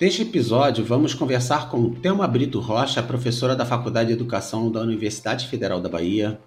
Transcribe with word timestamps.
Neste 0.00 0.22
episódio, 0.22 0.82
vamos 0.82 1.12
conversar 1.12 1.68
com 1.68 1.92
Thelma 1.92 2.26
Brito 2.26 2.58
Rocha, 2.58 3.02
professora 3.02 3.54
da 3.54 3.66
Faculdade 3.66 4.06
de 4.06 4.14
Educação 4.14 4.72
da 4.72 4.80
Universidade 4.80 5.46
Federal 5.46 5.78
da 5.78 5.90
Bahia, 5.90 6.40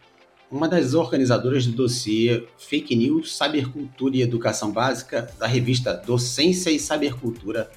uma 0.50 0.68
das 0.68 0.96
organizadoras 0.96 1.68
do 1.68 1.74
dossiê 1.74 2.47
Fake 2.58 2.96
News, 2.96 3.38
Cybercultura 3.38 4.18
e 4.18 4.24
Educação 4.24 4.71
Básica 4.71 5.31
da 5.38 5.46
revista 5.46 5.94
Docência 5.94 6.71
e 6.71 6.79
Cybercultura, 6.79 7.70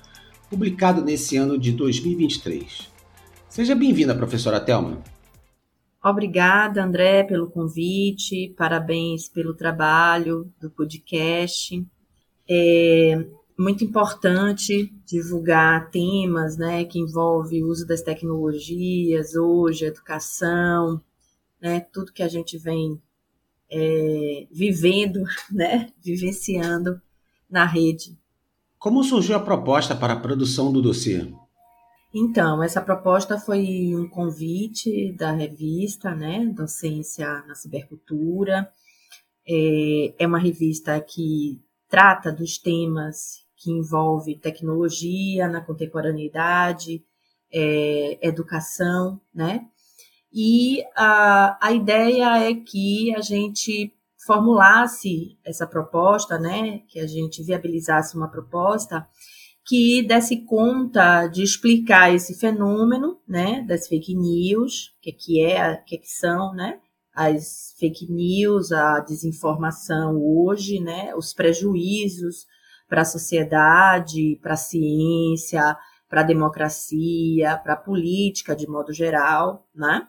publicado 0.48 1.04
nesse 1.04 1.36
ano 1.36 1.58
de 1.58 1.72
2023. 1.72 2.90
Seja 3.46 3.74
bem-vinda, 3.74 4.14
professora 4.14 4.58
Thelma. 4.58 5.02
Obrigada, 6.02 6.82
André, 6.82 7.22
pelo 7.22 7.50
convite, 7.50 8.54
parabéns 8.56 9.28
pelo 9.28 9.52
trabalho 9.52 10.50
do 10.58 10.70
podcast. 10.70 11.86
É 12.48 13.26
muito 13.58 13.84
importante 13.84 14.95
divulgar 15.06 15.88
temas 15.90 16.56
né, 16.56 16.84
que 16.84 16.98
envolvem 16.98 17.62
o 17.62 17.68
uso 17.68 17.86
das 17.86 18.02
tecnologias 18.02 19.36
hoje, 19.36 19.86
educação, 19.86 21.00
né, 21.62 21.80
tudo 21.92 22.12
que 22.12 22.22
a 22.22 22.28
gente 22.28 22.58
vem 22.58 23.00
é, 23.70 24.46
vivendo, 24.50 25.22
né, 25.50 25.92
vivenciando 26.02 27.00
na 27.48 27.64
rede. 27.64 28.18
Como 28.78 29.02
surgiu 29.04 29.36
a 29.36 29.40
proposta 29.40 29.94
para 29.94 30.14
a 30.14 30.20
produção 30.20 30.72
do 30.72 30.82
dossiê? 30.82 31.32
Então, 32.12 32.62
essa 32.62 32.80
proposta 32.80 33.38
foi 33.38 33.94
um 33.94 34.08
convite 34.08 35.12
da 35.12 35.32
revista, 35.32 36.14
né, 36.14 36.46
Docência 36.46 37.44
na 37.46 37.54
Cibercultura. 37.54 38.68
É, 39.48 40.14
é 40.18 40.26
uma 40.26 40.38
revista 40.38 40.98
que 41.00 41.60
trata 41.88 42.32
dos 42.32 42.58
temas 42.58 43.45
que 43.56 43.70
envolvem 43.70 44.38
tecnologia 44.38 45.48
na 45.48 45.60
contemporaneidade, 45.60 47.04
é, 47.52 48.18
educação, 48.26 49.20
né? 49.34 49.66
E 50.32 50.84
a, 50.94 51.58
a 51.66 51.72
ideia 51.72 52.38
é 52.48 52.54
que 52.54 53.14
a 53.14 53.20
gente 53.20 53.92
formulasse 54.26 55.38
essa 55.44 55.66
proposta, 55.66 56.36
né, 56.38 56.80
que 56.88 56.98
a 56.98 57.06
gente 57.06 57.42
viabilizasse 57.44 58.16
uma 58.16 58.28
proposta 58.28 59.06
que 59.64 60.02
desse 60.02 60.44
conta 60.44 61.26
de 61.26 61.42
explicar 61.42 62.14
esse 62.14 62.38
fenômeno, 62.38 63.18
né, 63.26 63.64
das 63.66 63.88
fake 63.88 64.14
news, 64.14 64.88
o 64.98 65.00
que, 65.00 65.12
que 65.12 65.40
é, 65.40 65.72
o 65.72 65.84
que, 65.84 65.98
que 65.98 66.08
são, 66.08 66.52
né, 66.54 66.80
as 67.14 67.74
fake 67.78 68.10
news, 68.12 68.72
a 68.72 69.00
desinformação 69.00 70.20
hoje, 70.22 70.80
né, 70.80 71.14
os 71.16 71.32
prejuízos 71.32 72.46
para 72.88 73.02
a 73.02 73.06
sociedade, 73.06 74.38
para 74.42 74.54
a 74.54 74.56
ciência, 74.56 75.76
para 76.08 76.20
a 76.20 76.24
democracia, 76.24 77.56
para 77.62 77.74
a 77.74 77.76
política 77.76 78.54
de 78.54 78.68
modo 78.68 78.92
geral, 78.92 79.66
né? 79.74 80.06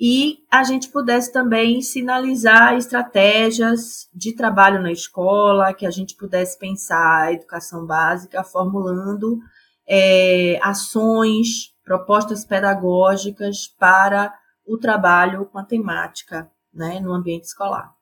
e 0.00 0.38
a 0.50 0.64
gente 0.64 0.88
pudesse 0.88 1.30
também 1.30 1.82
sinalizar 1.82 2.74
estratégias 2.74 4.08
de 4.14 4.34
trabalho 4.34 4.80
na 4.80 4.90
escola, 4.90 5.74
que 5.74 5.84
a 5.84 5.90
gente 5.90 6.16
pudesse 6.16 6.58
pensar 6.58 7.24
a 7.24 7.32
educação 7.34 7.84
básica 7.84 8.42
formulando 8.42 9.38
é, 9.86 10.58
ações, 10.62 11.74
propostas 11.84 12.46
pedagógicas 12.46 13.66
para 13.78 14.32
o 14.66 14.78
trabalho 14.78 15.44
com 15.44 15.58
a 15.58 15.64
temática 15.64 16.50
né, 16.72 16.98
no 16.98 17.12
ambiente 17.12 17.44
escolar. 17.44 17.94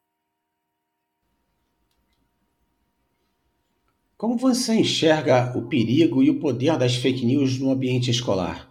Como 4.18 4.36
você 4.36 4.74
enxerga 4.74 5.56
o 5.56 5.68
perigo 5.68 6.24
e 6.24 6.28
o 6.28 6.40
poder 6.40 6.76
das 6.76 6.96
fake 6.96 7.24
news 7.24 7.56
no 7.60 7.70
ambiente 7.70 8.10
escolar? 8.10 8.68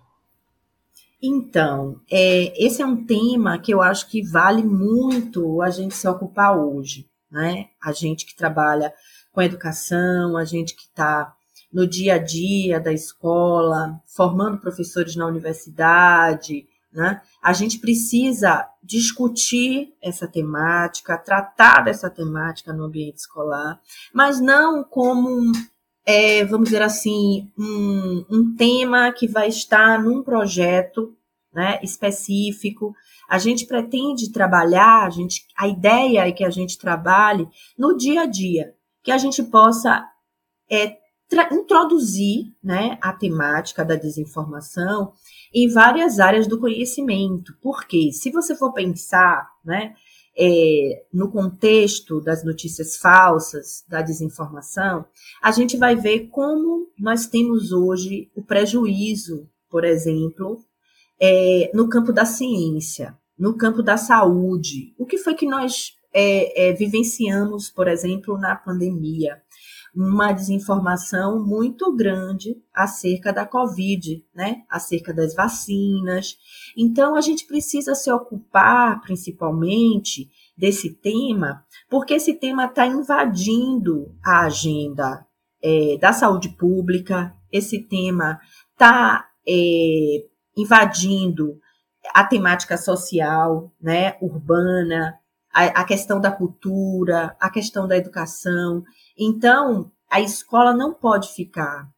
Então, 1.23 2.01
é, 2.11 2.53
esse 2.61 2.81
é 2.81 2.85
um 2.85 3.05
tema 3.05 3.57
que 3.57 3.73
eu 3.73 3.81
acho 3.81 4.09
que 4.09 4.21
vale 4.21 4.61
muito 4.61 5.61
a 5.61 5.69
gente 5.69 5.95
se 5.95 6.05
ocupar 6.05 6.59
hoje, 6.59 7.07
né? 7.31 7.67
A 7.81 7.93
gente 7.93 8.25
que 8.25 8.35
trabalha 8.35 8.93
com 9.31 9.41
educação, 9.41 10.35
a 10.35 10.43
gente 10.43 10.75
que 10.75 10.83
está 10.83 11.33
no 11.71 11.87
dia 11.87 12.15
a 12.15 12.17
dia 12.17 12.77
da 12.77 12.91
escola, 12.91 14.01
formando 14.05 14.57
professores 14.57 15.15
na 15.15 15.25
universidade, 15.25 16.67
né? 16.97 17.21
A 17.43 17.53
gente 17.53 17.77
precisa 17.77 18.67
discutir 18.81 19.93
essa 20.01 20.27
temática, 20.27 21.15
tratar 21.15 21.83
dessa 21.83 22.09
temática 22.09 22.73
no 22.73 22.85
ambiente 22.85 23.17
escolar, 23.17 23.79
mas 24.11 24.41
não 24.41 24.83
como 24.83 25.51
é, 26.03 26.43
vamos 26.43 26.69
dizer 26.69 26.81
assim, 26.81 27.51
um, 27.55 28.25
um 28.31 28.55
tema 28.55 29.11
que 29.11 29.27
vai 29.27 29.47
estar 29.47 30.01
num 30.01 30.23
projeto 30.23 31.15
né, 31.53 31.79
específico. 31.83 32.95
A 33.29 33.37
gente 33.37 33.67
pretende 33.67 34.31
trabalhar, 34.31 35.05
a, 35.05 35.09
gente, 35.11 35.45
a 35.55 35.67
ideia 35.67 36.27
é 36.27 36.31
que 36.31 36.43
a 36.43 36.49
gente 36.49 36.79
trabalhe 36.79 37.47
no 37.77 37.95
dia 37.95 38.21
a 38.21 38.25
dia, 38.25 38.73
que 39.03 39.11
a 39.11 39.19
gente 39.19 39.43
possa 39.43 40.03
é, 40.67 40.97
introduzir 41.51 42.53
né, 42.63 42.97
a 43.01 43.11
temática 43.13 43.83
da 43.83 43.95
desinformação 43.95 45.13
em 45.53 45.69
várias 45.69 46.19
áreas 46.19 46.47
do 46.47 46.59
conhecimento. 46.59 47.53
Porque, 47.61 48.11
se 48.11 48.31
você 48.31 48.55
for 48.55 48.73
pensar, 48.73 49.49
né, 49.63 49.93
é, 50.37 51.05
no 51.11 51.31
contexto 51.31 52.21
das 52.21 52.43
notícias 52.43 52.95
falsas, 52.95 53.83
da 53.89 54.01
desinformação, 54.01 55.05
a 55.41 55.51
gente 55.51 55.75
vai 55.75 55.95
ver 55.95 56.27
como 56.27 56.87
nós 56.97 57.25
temos 57.25 57.71
hoje 57.71 58.29
o 58.35 58.43
prejuízo, 58.43 59.49
por 59.69 59.83
exemplo, 59.83 60.63
é, 61.19 61.71
no 61.73 61.89
campo 61.89 62.13
da 62.13 62.23
ciência, 62.23 63.17
no 63.37 63.57
campo 63.57 63.81
da 63.81 63.97
saúde. 63.97 64.93
O 64.97 65.05
que 65.05 65.17
foi 65.17 65.33
que 65.33 65.47
nós 65.47 65.93
é, 66.13 66.69
é 66.69 66.73
vivenciamos, 66.73 67.69
por 67.69 67.87
exemplo, 67.87 68.37
na 68.37 68.55
pandemia? 68.55 69.41
Uma 69.97 70.31
desinformação 70.31 71.43
muito 71.43 71.91
grande 71.95 72.55
acerca 72.71 73.33
da 73.33 73.47
Covid, 73.47 74.23
né? 74.33 74.61
Acerca 74.69 75.11
das 75.11 75.33
vacinas. 75.33 76.37
Então, 76.77 77.15
a 77.15 77.21
gente 77.21 77.47
precisa 77.47 77.95
se 77.95 78.11
ocupar 78.11 79.01
principalmente 79.01 80.29
desse 80.55 80.93
tema, 80.93 81.65
porque 81.89 82.13
esse 82.13 82.35
tema 82.35 82.65
está 82.65 82.85
invadindo 82.85 84.15
a 84.23 84.45
agenda 84.45 85.25
é, 85.63 85.97
da 85.97 86.13
saúde 86.13 86.49
pública, 86.49 87.35
esse 87.51 87.81
tema 87.81 88.39
está 88.73 89.27
é, 89.47 90.25
invadindo 90.55 91.59
a 92.13 92.23
temática 92.23 92.77
social, 92.77 93.73
né, 93.81 94.15
urbana, 94.21 95.17
a, 95.57 95.81
a 95.81 95.83
questão 95.83 96.21
da 96.21 96.31
cultura, 96.31 97.35
a 97.39 97.49
questão 97.49 97.87
da 97.87 97.97
educação. 97.97 98.83
Então, 99.17 99.91
a 100.07 100.21
escola 100.21 100.71
não 100.71 100.93
pode 100.93 101.33
ficar, 101.33 101.89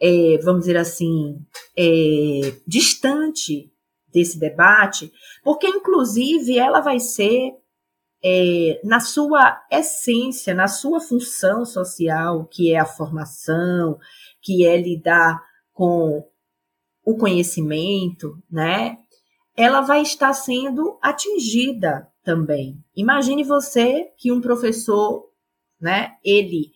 é, 0.00 0.38
vamos 0.42 0.62
dizer 0.62 0.78
assim, 0.78 1.38
é, 1.76 2.56
distante 2.66 3.70
desse 4.10 4.38
debate, 4.38 5.12
porque, 5.42 5.68
inclusive, 5.68 6.58
ela 6.58 6.80
vai 6.80 6.98
ser, 6.98 7.52
é, 8.24 8.80
na 8.82 9.00
sua 9.00 9.62
essência, 9.70 10.54
na 10.54 10.66
sua 10.66 10.98
função 10.98 11.66
social, 11.66 12.46
que 12.46 12.72
é 12.72 12.78
a 12.78 12.86
formação, 12.86 13.98
que 14.40 14.64
é 14.66 14.80
lidar 14.80 15.42
com 15.74 16.26
o 17.04 17.18
conhecimento, 17.18 18.42
né? 18.50 18.96
Ela 19.54 19.82
vai 19.82 20.00
estar 20.00 20.32
sendo 20.32 20.98
atingida 21.02 22.08
também. 22.24 22.82
Imagine 22.96 23.44
você 23.44 24.08
que 24.16 24.32
um 24.32 24.40
professor 24.40 25.28
né? 25.84 26.12
Ele 26.24 26.72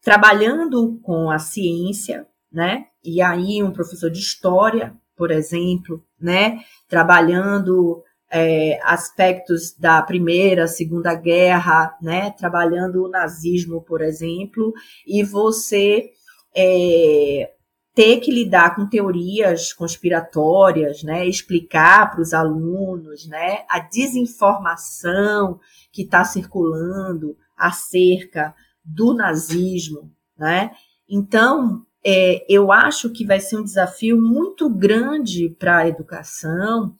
trabalhando 0.00 1.00
com 1.02 1.28
a 1.28 1.38
ciência, 1.40 2.26
né? 2.52 2.86
E 3.02 3.20
aí 3.20 3.62
um 3.62 3.72
professor 3.72 4.08
de 4.10 4.20
história, 4.20 4.94
por 5.16 5.32
exemplo, 5.32 6.04
né? 6.20 6.60
Trabalhando 6.88 8.02
é, 8.30 8.78
aspectos 8.84 9.76
da 9.76 10.00
primeira, 10.02 10.68
segunda 10.68 11.14
guerra, 11.14 11.96
né? 12.00 12.30
Trabalhando 12.30 13.04
o 13.04 13.08
nazismo, 13.08 13.82
por 13.82 14.02
exemplo, 14.02 14.72
e 15.04 15.24
você 15.24 16.10
é, 16.56 17.50
ter 17.94 18.18
que 18.20 18.32
lidar 18.32 18.74
com 18.74 18.88
teorias 18.88 19.72
conspiratórias, 19.72 21.02
né? 21.02 21.26
Explicar 21.26 22.10
para 22.10 22.20
os 22.20 22.34
alunos, 22.34 23.26
né? 23.26 23.64
A 23.70 23.78
desinformação 23.78 25.60
que 25.92 26.02
está 26.02 26.24
circulando, 26.24 27.36
acerca 27.56 28.54
do 28.84 29.14
nazismo, 29.14 30.12
né? 30.36 30.72
Então, 31.08 31.86
é, 32.04 32.44
eu 32.48 32.70
acho 32.72 33.10
que 33.10 33.24
vai 33.24 33.40
ser 33.40 33.56
um 33.56 33.64
desafio 33.64 34.20
muito 34.20 34.68
grande 34.68 35.48
para 35.58 35.78
a 35.78 35.88
educação 35.88 36.96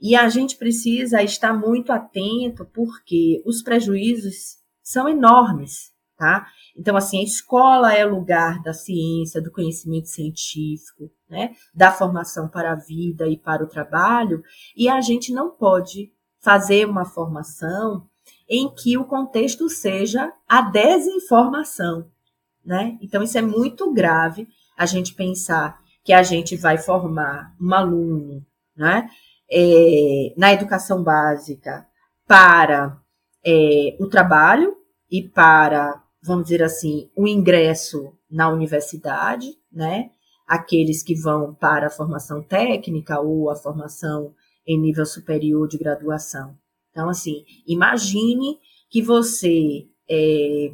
e 0.00 0.14
a 0.14 0.28
gente 0.28 0.56
precisa 0.56 1.22
estar 1.22 1.52
muito 1.52 1.92
atento 1.92 2.64
porque 2.72 3.42
os 3.44 3.62
prejuízos 3.62 4.58
são 4.82 5.08
enormes, 5.08 5.90
tá? 6.16 6.46
Então, 6.78 6.96
assim, 6.96 7.18
a 7.18 7.24
escola 7.24 7.92
é 7.92 8.04
lugar 8.04 8.62
da 8.62 8.72
ciência, 8.72 9.42
do 9.42 9.50
conhecimento 9.50 10.08
científico, 10.08 11.10
né? 11.28 11.56
Da 11.74 11.90
formação 11.90 12.48
para 12.48 12.72
a 12.72 12.76
vida 12.76 13.26
e 13.26 13.36
para 13.36 13.64
o 13.64 13.68
trabalho, 13.68 14.42
e 14.76 14.88
a 14.88 15.00
gente 15.00 15.32
não 15.32 15.50
pode 15.50 16.12
fazer 16.40 16.86
uma 16.88 17.04
formação 17.04 18.06
em 18.48 18.72
que 18.72 18.96
o 18.96 19.04
contexto 19.04 19.68
seja 19.68 20.32
a 20.48 20.62
desinformação, 20.62 22.08
né? 22.64 22.96
Então, 23.02 23.22
isso 23.22 23.36
é 23.36 23.42
muito 23.42 23.92
grave, 23.92 24.46
a 24.76 24.86
gente 24.86 25.14
pensar 25.14 25.80
que 26.04 26.12
a 26.12 26.22
gente 26.22 26.56
vai 26.56 26.78
formar 26.78 27.54
um 27.60 27.74
aluno, 27.74 28.46
né? 28.76 29.10
É, 29.50 30.32
na 30.36 30.52
educação 30.52 31.02
básica 31.02 31.86
para 32.26 33.00
é, 33.44 33.96
o 33.98 34.06
trabalho 34.06 34.76
e 35.10 35.22
para, 35.22 36.02
vamos 36.22 36.44
dizer 36.44 36.62
assim, 36.62 37.10
o 37.16 37.26
ingresso 37.26 38.12
na 38.30 38.48
universidade, 38.48 39.56
né? 39.72 40.10
Aqueles 40.46 41.02
que 41.02 41.14
vão 41.14 41.54
para 41.54 41.88
a 41.88 41.90
formação 41.90 42.42
técnica 42.42 43.20
ou 43.20 43.50
a 43.50 43.56
formação 43.56 44.34
em 44.66 44.78
nível 44.78 45.06
superior 45.06 45.68
de 45.68 45.78
graduação. 45.78 46.56
Então, 46.90 47.08
assim, 47.08 47.44
imagine 47.66 48.58
que 48.90 49.02
você 49.02 49.86
é, 50.08 50.72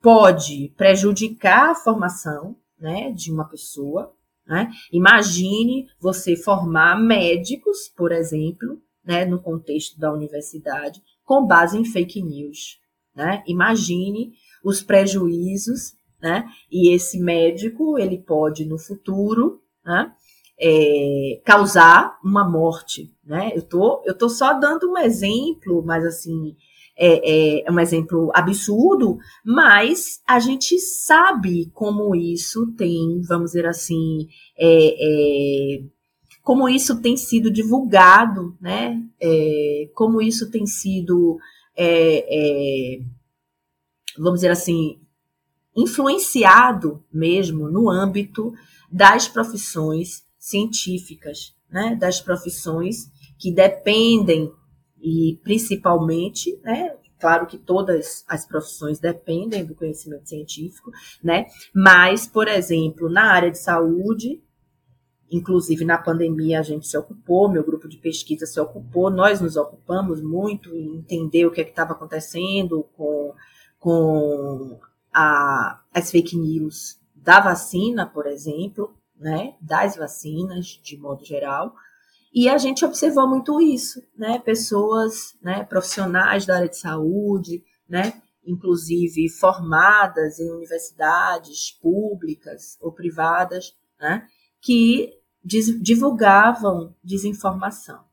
pode 0.00 0.72
prejudicar 0.76 1.70
a 1.70 1.74
formação 1.74 2.56
né, 2.78 3.10
de 3.10 3.32
uma 3.32 3.44
pessoa. 3.44 4.12
Né? 4.46 4.70
Imagine 4.92 5.88
você 6.00 6.36
formar 6.36 7.00
médicos, 7.00 7.88
por 7.96 8.12
exemplo, 8.12 8.80
né, 9.04 9.24
no 9.24 9.40
contexto 9.40 9.98
da 9.98 10.12
universidade, 10.12 11.02
com 11.24 11.46
base 11.46 11.76
em 11.76 11.84
fake 11.84 12.22
news. 12.22 12.78
Né? 13.14 13.42
Imagine 13.46 14.32
os 14.68 14.82
prejuízos, 14.82 15.94
né? 16.20 16.44
E 16.70 16.94
esse 16.94 17.18
médico 17.18 17.98
ele 17.98 18.18
pode 18.18 18.64
no 18.64 18.78
futuro, 18.78 19.60
né? 19.84 20.12
É, 20.60 21.40
causar 21.44 22.18
uma 22.22 22.48
morte, 22.48 23.12
né? 23.24 23.52
Eu 23.54 23.62
tô, 23.62 24.02
eu 24.04 24.16
tô 24.16 24.28
só 24.28 24.52
dando 24.54 24.90
um 24.90 24.98
exemplo, 24.98 25.82
mas 25.84 26.04
assim 26.04 26.56
é, 26.96 27.60
é, 27.60 27.64
é 27.64 27.70
um 27.70 27.78
exemplo 27.78 28.30
absurdo, 28.34 29.18
mas 29.44 30.20
a 30.26 30.40
gente 30.40 30.78
sabe 30.80 31.70
como 31.72 32.14
isso 32.16 32.72
tem, 32.76 33.22
vamos 33.22 33.52
dizer 33.52 33.66
assim, 33.66 34.26
é, 34.58 35.76
é 35.76 35.82
como 36.42 36.68
isso 36.68 37.00
tem 37.00 37.16
sido 37.16 37.50
divulgado, 37.50 38.56
né? 38.60 39.00
É, 39.22 39.88
como 39.94 40.20
isso 40.20 40.50
tem 40.50 40.66
sido, 40.66 41.38
vamos 44.18 44.40
dizer 44.40 44.50
assim, 44.50 45.00
influenciado 45.76 47.04
mesmo 47.12 47.68
no 47.68 47.88
âmbito 47.88 48.52
das 48.90 49.28
profissões 49.28 50.24
científicas, 50.38 51.54
né? 51.70 51.96
Das 51.96 52.20
profissões 52.20 53.10
que 53.38 53.52
dependem 53.52 54.52
e 55.00 55.38
principalmente, 55.44 56.58
né, 56.62 56.96
claro 57.20 57.46
que 57.46 57.56
todas 57.56 58.24
as 58.28 58.46
profissões 58.46 58.98
dependem 58.98 59.64
do 59.64 59.74
conhecimento 59.74 60.28
científico, 60.28 60.90
né? 61.22 61.46
Mas, 61.74 62.26
por 62.26 62.48
exemplo, 62.48 63.08
na 63.08 63.32
área 63.32 63.50
de 63.50 63.58
saúde, 63.58 64.42
inclusive 65.30 65.84
na 65.84 65.98
pandemia 65.98 66.60
a 66.60 66.62
gente 66.62 66.86
se 66.86 66.96
ocupou, 66.96 67.48
meu 67.48 67.64
grupo 67.64 67.88
de 67.88 67.98
pesquisa 67.98 68.46
se 68.46 68.58
ocupou, 68.58 69.10
nós 69.10 69.40
nos 69.40 69.56
ocupamos 69.56 70.20
muito 70.22 70.74
em 70.74 70.96
entender 70.96 71.46
o 71.46 71.50
que 71.50 71.60
é 71.60 71.68
estava 71.68 71.92
acontecendo 71.92 72.84
com, 72.96 73.34
com 73.78 74.80
a, 75.12 75.80
as 75.92 76.10
fake 76.10 76.36
news 76.36 76.98
da 77.14 77.40
vacina, 77.40 78.06
por 78.06 78.26
exemplo, 78.26 78.94
né? 79.16 79.54
Das 79.60 79.96
vacinas, 79.96 80.66
de 80.66 80.96
modo 80.96 81.24
geral. 81.24 81.74
E 82.32 82.48
a 82.48 82.58
gente 82.58 82.84
observou 82.84 83.26
muito 83.26 83.60
isso, 83.60 84.02
né? 84.16 84.38
Pessoas, 84.38 85.36
né, 85.42 85.64
profissionais 85.64 86.46
da 86.46 86.56
área 86.56 86.68
de 86.68 86.76
saúde, 86.76 87.64
né, 87.88 88.20
inclusive 88.46 89.28
formadas 89.30 90.38
em 90.38 90.50
universidades 90.50 91.72
públicas 91.80 92.76
ou 92.80 92.92
privadas, 92.92 93.74
né, 93.98 94.26
que 94.60 95.14
divulgavam 95.42 96.94
desinformação, 97.02 98.04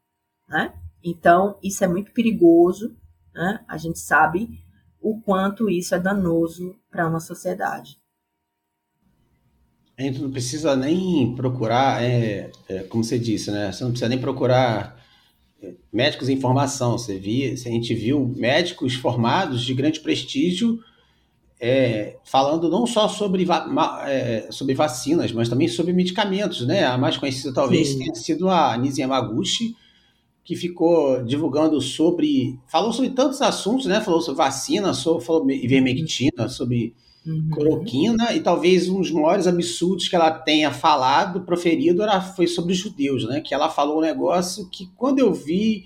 né? 0.48 0.74
Então, 1.04 1.60
isso 1.62 1.84
é 1.84 1.88
muito 1.88 2.12
perigoso, 2.14 2.96
né? 3.34 3.64
A 3.68 3.78
gente 3.78 4.00
sabe 4.00 4.65
o 5.06 5.22
quanto 5.22 5.70
isso 5.70 5.94
é 5.94 6.00
danoso 6.00 6.76
para 6.90 7.08
uma 7.08 7.20
sociedade 7.20 8.00
a 9.98 10.02
gente 10.02 10.22
não 10.22 10.30
precisa 10.30 10.76
nem 10.76 11.34
procurar, 11.36 12.04
é, 12.04 12.52
é, 12.68 12.80
como 12.84 13.04
você 13.04 13.18
disse, 13.18 13.50
né? 13.50 13.72
Você 13.72 13.84
não 13.84 13.92
precisa 13.92 14.10
nem 14.10 14.20
procurar 14.20 15.02
é, 15.64 15.74
médicos 15.92 16.28
em 16.28 16.40
formação. 16.40 16.98
Você 16.98 17.18
via, 17.18 17.54
a 17.54 17.56
gente 17.56 17.94
viu 17.94 18.34
médicos 18.36 18.96
formados 18.96 19.64
de 19.64 19.74
grande 19.74 20.02
prestígio 20.02 20.80
é, 21.62 22.18
falando 22.26 22.70
não 22.70 22.86
só 22.86 23.08
sobre, 23.08 23.48
é, 24.06 24.48
sobre 24.52 24.74
vacinas, 24.74 25.32
mas 25.32 25.48
também 25.48 25.70
sobre 25.70 25.94
medicamentos, 25.94 26.68
né? 26.68 26.84
A 26.84 26.98
mais 26.98 27.16
conhecida 27.16 27.54
talvez 27.54 27.88
Sim. 27.88 28.00
tenha 28.00 28.16
sido 28.16 28.50
a 28.50 28.74
Anise 28.74 29.00
Yamaguchi, 29.00 29.78
que 30.46 30.56
ficou 30.56 31.24
divulgando 31.24 31.82
sobre, 31.82 32.60
falou 32.68 32.94
sobre 32.94 33.10
tantos 33.10 33.42
assuntos, 33.42 33.88
né? 33.88 34.00
Falou 34.00 34.22
sobre 34.22 34.38
vacina, 34.38 34.94
sobre, 34.94 35.26
falou 35.26 35.50
ivermectina, 35.50 36.48
sobre 36.48 36.94
uhum. 37.26 37.50
cloroquina, 37.52 38.32
e 38.32 38.40
talvez 38.40 38.88
um 38.88 39.00
dos 39.00 39.10
maiores 39.10 39.48
absurdos 39.48 40.08
que 40.08 40.16
ela 40.16 40.30
tenha 40.30 40.70
falado, 40.70 41.42
proferido, 41.42 42.04
era, 42.04 42.22
foi 42.22 42.46
sobre 42.46 42.74
os 42.74 42.78
judeus, 42.78 43.28
né? 43.28 43.42
Que 43.42 43.56
ela 43.56 43.70
falou 43.70 43.98
um 43.98 44.02
negócio 44.02 44.70
que 44.70 44.88
quando 44.96 45.18
eu 45.18 45.34
vi 45.34 45.84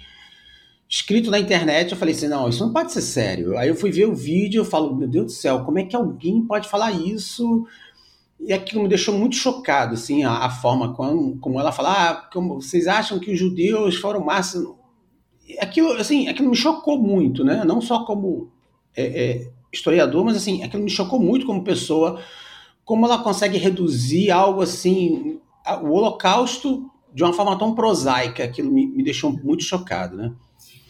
escrito 0.90 1.32
na 1.32 1.40
internet, 1.40 1.92
eu 1.92 1.98
falei 1.98 2.14
assim, 2.14 2.28
não, 2.28 2.50
isso 2.50 2.66
não 2.66 2.74
pode 2.74 2.92
ser 2.92 3.02
sério. 3.02 3.58
Aí 3.58 3.70
eu 3.70 3.76
fui 3.76 3.92
ver 3.92 4.08
o 4.08 4.16
vídeo, 4.16 4.60
eu 4.60 4.66
falo, 4.66 4.94
meu 4.94 5.08
Deus 5.08 5.26
do 5.28 5.32
céu, 5.32 5.64
como 5.64 5.80
é 5.80 5.86
que 5.86 5.96
alguém 5.96 6.42
pode 6.42 6.68
falar 6.68 6.92
isso? 6.92 7.66
E 8.40 8.54
aquilo 8.54 8.82
me 8.82 8.88
deixou 8.88 9.18
muito 9.18 9.36
chocado, 9.36 9.96
assim, 9.96 10.24
a, 10.24 10.46
a 10.46 10.50
forma 10.50 10.94
como, 10.94 11.38
como 11.40 11.60
ela 11.60 11.72
fala, 11.72 12.10
ah, 12.10 12.16
como 12.32 12.62
vocês 12.62 12.88
acham 12.88 13.20
que 13.20 13.32
os 13.32 13.40
judeus 13.40 13.96
foram 13.96 14.24
massa... 14.24 14.64
Aquilo, 15.60 15.92
assim, 15.94 16.28
aquilo 16.28 16.50
me 16.50 16.56
chocou 16.56 16.98
muito, 16.98 17.44
né? 17.44 17.66
Não 17.66 17.82
só 17.82 18.06
como 18.06 18.52
é, 18.96 19.04
é, 19.04 19.52
historiador, 19.74 20.24
mas 20.24 20.38
assim, 20.38 20.64
aquilo 20.64 20.84
me 20.84 20.90
chocou 20.90 21.20
muito 21.20 21.46
como 21.46 21.64
pessoa, 21.64 22.22
como 22.86 23.06
ela 23.06 23.18
consegue 23.24 23.58
reduzir 23.58 24.32
algo 24.32 24.62
assim, 24.62 25.40
o 25.82 25.90
holocausto 25.90 26.90
de 27.14 27.24
uma 27.24 27.34
forma 27.34 27.58
tão 27.58 27.74
prosaica, 27.74 28.44
aquilo 28.44 28.72
me, 28.72 28.88
me 28.88 29.04
deixou 29.04 29.32
muito 29.32 29.64
chocado, 29.64 30.16
né? 30.16 30.32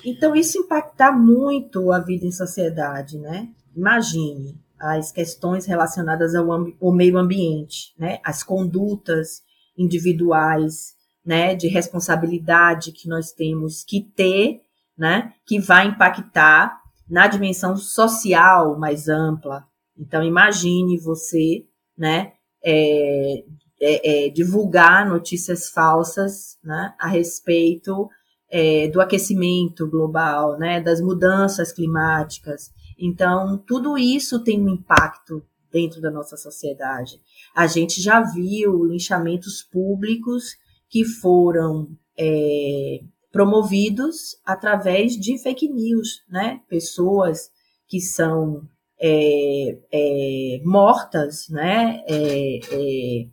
Então 0.05 0.35
isso 0.35 0.59
impacta 0.59 1.11
muito 1.11 1.91
a 1.91 1.99
vida 1.99 2.25
em 2.25 2.31
sociedade, 2.31 3.17
né? 3.17 3.49
Imagine 3.75 4.55
as 4.79 5.11
questões 5.11 5.65
relacionadas 5.65 6.33
ao, 6.35 6.49
ao 6.51 6.91
meio 6.91 7.17
ambiente, 7.17 7.93
né? 7.97 8.19
As 8.23 8.43
condutas 8.43 9.41
individuais, 9.77 10.93
né? 11.25 11.55
De 11.55 11.67
responsabilidade 11.67 12.91
que 12.91 13.07
nós 13.07 13.31
temos 13.31 13.83
que 13.83 14.01
ter, 14.01 14.61
né? 14.97 15.33
Que 15.45 15.59
vai 15.59 15.87
impactar 15.87 16.79
na 17.09 17.27
dimensão 17.27 17.75
social 17.75 18.77
mais 18.77 19.09
ampla. 19.09 19.65
Então, 19.97 20.23
imagine 20.23 20.97
você, 20.97 21.65
né, 21.97 22.33
é, 22.63 23.43
é, 23.81 24.27
é, 24.27 24.29
divulgar 24.29 25.07
notícias 25.07 25.69
falsas 25.69 26.57
né, 26.63 26.93
a 26.99 27.07
respeito 27.07 28.09
é, 28.49 28.87
do 28.89 29.01
aquecimento 29.01 29.89
global, 29.89 30.57
né, 30.57 30.79
das 30.79 31.01
mudanças 31.01 31.71
climáticas. 31.71 32.71
Então, 32.99 33.57
tudo 33.65 33.97
isso 33.97 34.43
tem 34.43 34.61
um 34.61 34.69
impacto 34.69 35.41
dentro 35.71 36.01
da 36.01 36.11
nossa 36.11 36.35
sociedade. 36.35 37.19
A 37.55 37.67
gente 37.67 38.01
já 38.01 38.21
viu 38.21 38.85
linchamentos 38.85 39.63
públicos 39.63 40.57
que 40.89 41.05
foram 41.05 41.87
é, 42.17 42.99
promovidos 43.31 44.39
através 44.45 45.13
de 45.13 45.37
fake 45.37 45.67
news, 45.69 46.23
né? 46.29 46.61
Pessoas 46.67 47.49
que 47.87 48.01
são 48.01 48.67
é, 48.99 49.77
é, 49.91 50.61
mortas, 50.65 51.47
né? 51.49 52.03
É, 52.07 52.59
é, 52.71 53.27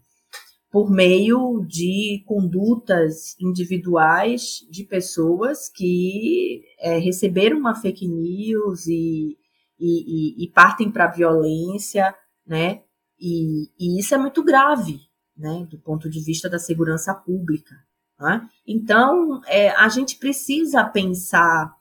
por 0.70 0.90
meio 0.90 1.64
de 1.66 2.22
condutas 2.26 3.34
individuais 3.40 4.58
de 4.70 4.84
pessoas 4.84 5.70
que 5.70 6.62
é, 6.78 6.98
receberam 6.98 7.58
uma 7.58 7.74
fake 7.74 8.06
news 8.06 8.86
e, 8.86 9.38
e, 9.78 10.44
e 10.44 10.50
partem 10.50 10.90
para 10.90 11.04
a 11.04 11.12
violência, 11.12 12.14
né? 12.46 12.82
E, 13.18 13.70
e 13.78 13.98
isso 13.98 14.14
é 14.14 14.18
muito 14.18 14.42
grave, 14.42 15.00
né? 15.36 15.66
Do 15.70 15.78
ponto 15.78 16.08
de 16.08 16.20
vista 16.22 16.48
da 16.48 16.58
segurança 16.58 17.14
pública. 17.14 17.74
Né? 18.18 18.48
Então, 18.66 19.40
é, 19.46 19.70
a 19.70 19.88
gente 19.88 20.16
precisa 20.16 20.84
pensar 20.84 21.74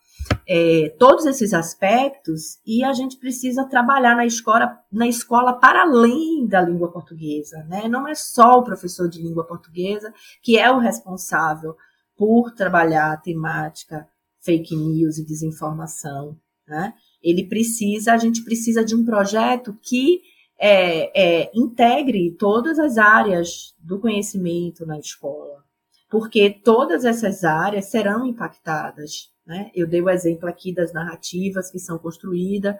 é, 0.47 0.89
todos 0.99 1.25
esses 1.25 1.53
aspectos 1.53 2.59
e 2.65 2.83
a 2.83 2.93
gente 2.93 3.17
precisa 3.17 3.65
trabalhar 3.65 4.15
na 4.15 4.25
escola, 4.25 4.77
na 4.91 5.07
escola 5.07 5.53
para 5.59 5.83
além 5.83 6.45
da 6.47 6.61
língua 6.61 6.91
portuguesa. 6.91 7.63
Né? 7.69 7.87
Não 7.87 8.07
é 8.07 8.15
só 8.15 8.59
o 8.59 8.63
professor 8.63 9.07
de 9.07 9.21
língua 9.21 9.45
portuguesa 9.45 10.13
que 10.41 10.57
é 10.57 10.69
o 10.69 10.79
responsável 10.79 11.75
por 12.17 12.51
trabalhar 12.51 13.13
a 13.13 13.17
temática 13.17 14.07
fake 14.41 14.75
news 14.75 15.17
e 15.17 15.25
desinformação. 15.25 16.37
Né? 16.67 16.93
Ele 17.25 17.43
precisa, 17.43 18.13
a 18.13 18.17
gente 18.17 18.43
precisa 18.43 18.85
de 18.85 18.95
um 18.95 19.03
projeto 19.03 19.75
que 19.81 20.21
é, 20.59 21.41
é, 21.41 21.51
integre 21.55 22.31
todas 22.37 22.77
as 22.77 22.99
áreas 22.99 23.73
do 23.79 23.99
conhecimento 23.99 24.85
na 24.85 24.99
escola, 24.99 25.63
porque 26.07 26.51
todas 26.51 27.03
essas 27.03 27.43
áreas 27.43 27.85
serão 27.85 28.27
impactadas. 28.27 29.31
Né? 29.43 29.71
Eu 29.73 29.87
dei 29.87 30.03
o 30.03 30.09
exemplo 30.09 30.47
aqui 30.47 30.71
das 30.71 30.93
narrativas 30.93 31.71
que 31.71 31.79
são 31.79 31.97
construídas, 31.97 32.75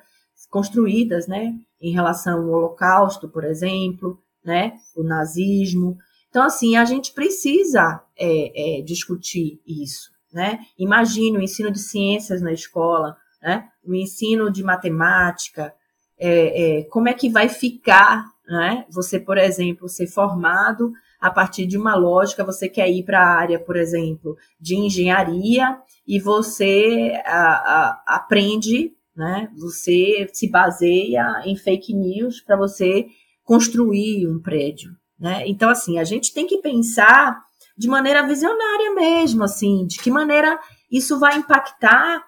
construídas 0.47 1.27
né, 1.27 1.55
em 1.81 1.91
relação 1.91 2.43
ao 2.43 2.49
Holocausto, 2.49 3.27
por 3.27 3.43
exemplo, 3.43 4.21
né, 4.43 4.73
o 4.95 5.01
nazismo. 5.01 5.97
Então, 6.29 6.43
assim, 6.43 6.75
a 6.75 6.85
gente 6.85 7.13
precisa 7.13 8.03
é, 8.15 8.79
é, 8.79 8.81
discutir 8.83 9.59
isso. 9.65 10.11
Né? 10.31 10.59
Imagine 10.77 11.37
o 11.37 11.41
ensino 11.41 11.71
de 11.71 11.79
ciências 11.79 12.41
na 12.41 12.53
escola, 12.53 13.17
né? 13.45 13.69
o 13.85 13.93
ensino 13.93 14.51
de 14.51 14.63
matemática, 14.63 15.71
é, 16.17 16.79
é, 16.79 16.83
como 16.85 17.07
é 17.07 17.13
que 17.13 17.29
vai 17.29 17.47
ficar, 17.47 18.25
né? 18.47 18.85
Você, 18.89 19.19
por 19.19 19.37
exemplo, 19.37 19.87
ser 19.87 20.07
formado 20.07 20.91
a 21.21 21.29
partir 21.29 21.67
de 21.67 21.77
uma 21.77 21.95
lógica, 21.95 22.43
você 22.43 22.67
quer 22.67 22.89
ir 22.89 23.03
para 23.03 23.19
a 23.19 23.39
área, 23.39 23.59
por 23.59 23.75
exemplo, 23.75 24.35
de 24.59 24.75
engenharia 24.75 25.77
e 26.07 26.19
você 26.19 27.21
a, 27.23 27.33
a, 27.37 28.03
aprende, 28.07 28.93
né? 29.15 29.51
Você 29.57 30.27
se 30.33 30.49
baseia 30.49 31.43
em 31.45 31.55
fake 31.55 31.93
news 31.93 32.41
para 32.41 32.57
você 32.57 33.05
construir 33.43 34.27
um 34.27 34.41
prédio, 34.41 34.91
né? 35.19 35.43
Então, 35.45 35.69
assim, 35.69 35.99
a 35.99 36.03
gente 36.03 36.33
tem 36.33 36.47
que 36.47 36.57
pensar 36.57 37.39
de 37.77 37.87
maneira 37.87 38.25
visionária 38.25 38.91
mesmo, 38.95 39.43
assim, 39.43 39.85
de 39.85 39.99
que 39.99 40.09
maneira 40.09 40.59
isso 40.89 41.19
vai 41.19 41.37
impactar 41.37 42.23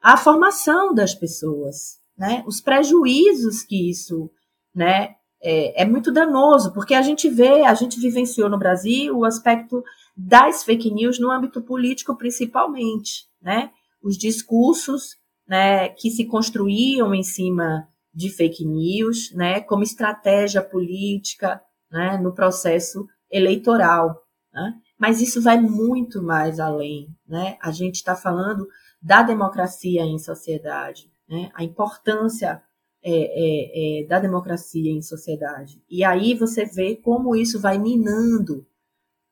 a 0.00 0.16
formação 0.16 0.94
das 0.94 1.14
pessoas, 1.14 1.98
né? 2.16 2.42
Os 2.46 2.60
prejuízos 2.60 3.62
que 3.62 3.90
isso, 3.90 4.30
né? 4.74 5.14
É, 5.40 5.82
é, 5.82 5.84
muito 5.84 6.12
danoso, 6.12 6.72
porque 6.72 6.94
a 6.94 7.02
gente 7.02 7.28
vê, 7.28 7.62
a 7.62 7.72
gente 7.74 8.00
vivenciou 8.00 8.48
no 8.48 8.58
Brasil 8.58 9.16
o 9.16 9.24
aspecto 9.24 9.84
das 10.16 10.64
fake 10.64 10.92
news 10.92 11.20
no 11.20 11.30
âmbito 11.30 11.62
político, 11.62 12.16
principalmente, 12.16 13.26
né? 13.40 13.70
Os 14.02 14.18
discursos, 14.18 15.16
né, 15.46 15.88
que 15.90 16.10
se 16.10 16.24
construíam 16.26 17.14
em 17.14 17.22
cima 17.22 17.88
de 18.12 18.28
fake 18.30 18.64
news, 18.66 19.32
né, 19.32 19.60
como 19.60 19.82
estratégia 19.82 20.60
política, 20.60 21.60
né, 21.90 22.18
no 22.18 22.34
processo 22.34 23.06
eleitoral, 23.30 24.20
né? 24.52 24.74
Mas 24.98 25.20
isso 25.20 25.40
vai 25.40 25.60
muito 25.60 26.20
mais 26.20 26.58
além, 26.58 27.08
né? 27.26 27.56
A 27.62 27.70
gente 27.70 27.96
está 27.96 28.16
falando 28.16 28.66
da 29.00 29.22
democracia 29.22 30.02
em 30.02 30.18
sociedade, 30.18 31.12
né? 31.28 31.50
a 31.54 31.62
importância 31.62 32.62
é, 33.02 33.12
é, 33.12 34.02
é, 34.02 34.06
da 34.06 34.18
democracia 34.18 34.90
em 34.90 35.00
sociedade. 35.00 35.82
E 35.88 36.02
aí 36.02 36.34
você 36.34 36.64
vê 36.64 36.96
como 36.96 37.36
isso 37.36 37.60
vai 37.60 37.78
minando 37.78 38.66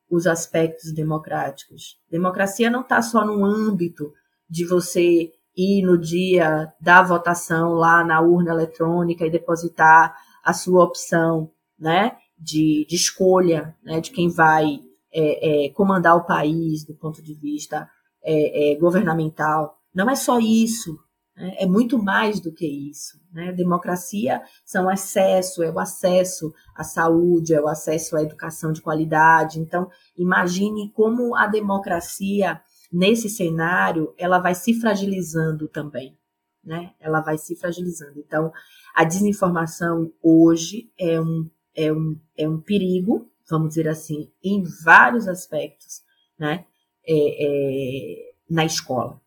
os 0.09 0.25
aspectos 0.25 0.93
democráticos. 0.93 1.99
Democracia 2.09 2.69
não 2.69 2.81
está 2.81 3.01
só 3.01 3.25
no 3.25 3.43
âmbito 3.43 4.13
de 4.49 4.65
você 4.65 5.31
ir 5.55 5.83
no 5.83 5.97
dia 5.97 6.71
da 6.79 7.01
votação 7.01 7.73
lá 7.73 8.03
na 8.05 8.21
urna 8.21 8.51
eletrônica 8.51 9.25
e 9.25 9.31
depositar 9.31 10.15
a 10.43 10.53
sua 10.53 10.83
opção 10.85 11.51
né, 11.77 12.15
de, 12.37 12.85
de 12.87 12.95
escolha 12.95 13.75
né, 13.83 13.99
de 13.99 14.11
quem 14.11 14.29
vai 14.29 14.79
é, 15.11 15.65
é, 15.65 15.69
comandar 15.71 16.15
o 16.15 16.25
país 16.25 16.85
do 16.85 16.93
ponto 16.93 17.21
de 17.21 17.33
vista 17.33 17.89
é, 18.27 18.75
governamental. 18.75 19.77
Não 19.93 20.09
é 20.09 20.15
só 20.15 20.39
isso. 20.39 20.99
Né? 21.37 21.55
É 21.59 21.65
muito 21.67 22.01
mais 22.01 22.39
do 22.39 22.51
que 22.51 22.65
isso. 22.65 23.21
Né? 23.31 23.51
Democracia 23.51 24.41
são 24.65 24.89
acesso, 24.89 25.61
é 25.63 25.71
o 25.71 25.79
acesso 25.79 26.53
à 26.75 26.83
saúde, 26.83 27.53
é 27.53 27.61
o 27.61 27.67
acesso 27.67 28.17
à 28.17 28.23
educação 28.23 28.73
de 28.73 28.81
qualidade. 28.81 29.59
Então, 29.59 29.89
imagine 30.17 30.91
como 30.91 31.35
a 31.35 31.45
democracia, 31.45 32.59
nesse 32.91 33.29
cenário, 33.29 34.13
ela 34.17 34.39
vai 34.39 34.55
se 34.55 34.73
fragilizando 34.73 35.67
também. 35.67 36.17
Né? 36.63 36.91
Ela 36.99 37.21
vai 37.21 37.37
se 37.37 37.55
fragilizando. 37.55 38.19
Então, 38.19 38.51
a 38.93 39.03
desinformação 39.03 40.11
hoje 40.21 40.91
é 40.99 41.21
um, 41.21 41.49
é 41.75 41.93
um, 41.93 42.19
é 42.35 42.49
um 42.49 42.59
perigo, 42.59 43.29
vamos 43.49 43.69
dizer 43.69 43.87
assim, 43.87 44.29
em 44.43 44.63
vários 44.83 45.27
aspectos, 45.27 46.01
né? 46.37 46.65
É, 47.07 47.13
é, 47.13 48.31
na 48.49 48.65
escola 48.65 49.21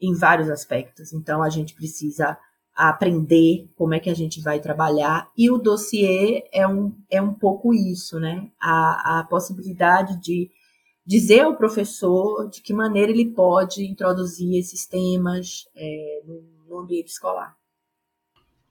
em 0.00 0.14
vários 0.14 0.48
aspectos. 0.48 1.12
Então, 1.12 1.42
a 1.42 1.50
gente 1.50 1.74
precisa 1.74 2.38
aprender 2.74 3.68
como 3.76 3.94
é 3.94 4.00
que 4.00 4.08
a 4.08 4.14
gente 4.14 4.40
vai 4.40 4.60
trabalhar 4.60 5.30
e 5.36 5.50
o 5.50 5.58
dossiê 5.58 6.44
é 6.52 6.66
um, 6.66 6.96
é 7.10 7.20
um 7.20 7.34
pouco 7.34 7.74
isso, 7.74 8.18
né? 8.18 8.50
A, 8.58 9.20
a 9.20 9.24
possibilidade 9.24 10.18
de 10.20 10.50
dizer 11.04 11.40
ao 11.40 11.56
professor 11.56 12.48
de 12.48 12.62
que 12.62 12.72
maneira 12.72 13.10
ele 13.10 13.26
pode 13.26 13.84
introduzir 13.84 14.58
esses 14.58 14.86
temas 14.86 15.68
é, 15.74 16.22
no, 16.24 16.42
no 16.68 16.78
ambiente 16.80 17.08
escolar. 17.08 17.59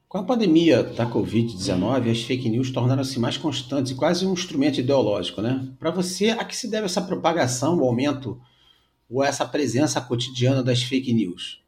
Com 0.09 0.17
a 0.17 0.23
pandemia 0.23 0.81
da 0.81 1.05
Covid-19, 1.05 2.09
as 2.09 2.23
fake 2.23 2.49
news 2.49 2.71
tornaram-se 2.71 3.19
mais 3.19 3.37
constantes 3.37 3.91
e 3.91 3.95
quase 3.95 4.25
um 4.25 4.33
instrumento 4.33 4.79
ideológico, 4.79 5.39
né? 5.39 5.71
Para 5.77 5.91
você, 5.91 6.31
a 6.31 6.43
que 6.43 6.57
se 6.57 6.67
deve 6.67 6.85
essa 6.85 6.99
propagação, 6.99 7.77
o 7.77 7.83
aumento 7.83 8.41
ou 9.07 9.23
essa 9.23 9.45
presença 9.45 10.01
cotidiana 10.01 10.63
das 10.63 10.81
fake 10.81 11.13
news? 11.13 11.63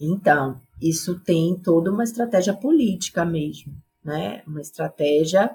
Então, 0.00 0.58
isso 0.80 1.20
tem 1.20 1.54
toda 1.54 1.92
uma 1.92 2.02
estratégia 2.02 2.54
política 2.54 3.26
mesmo, 3.26 3.74
né? 4.02 4.42
Uma 4.46 4.62
estratégia 4.62 5.50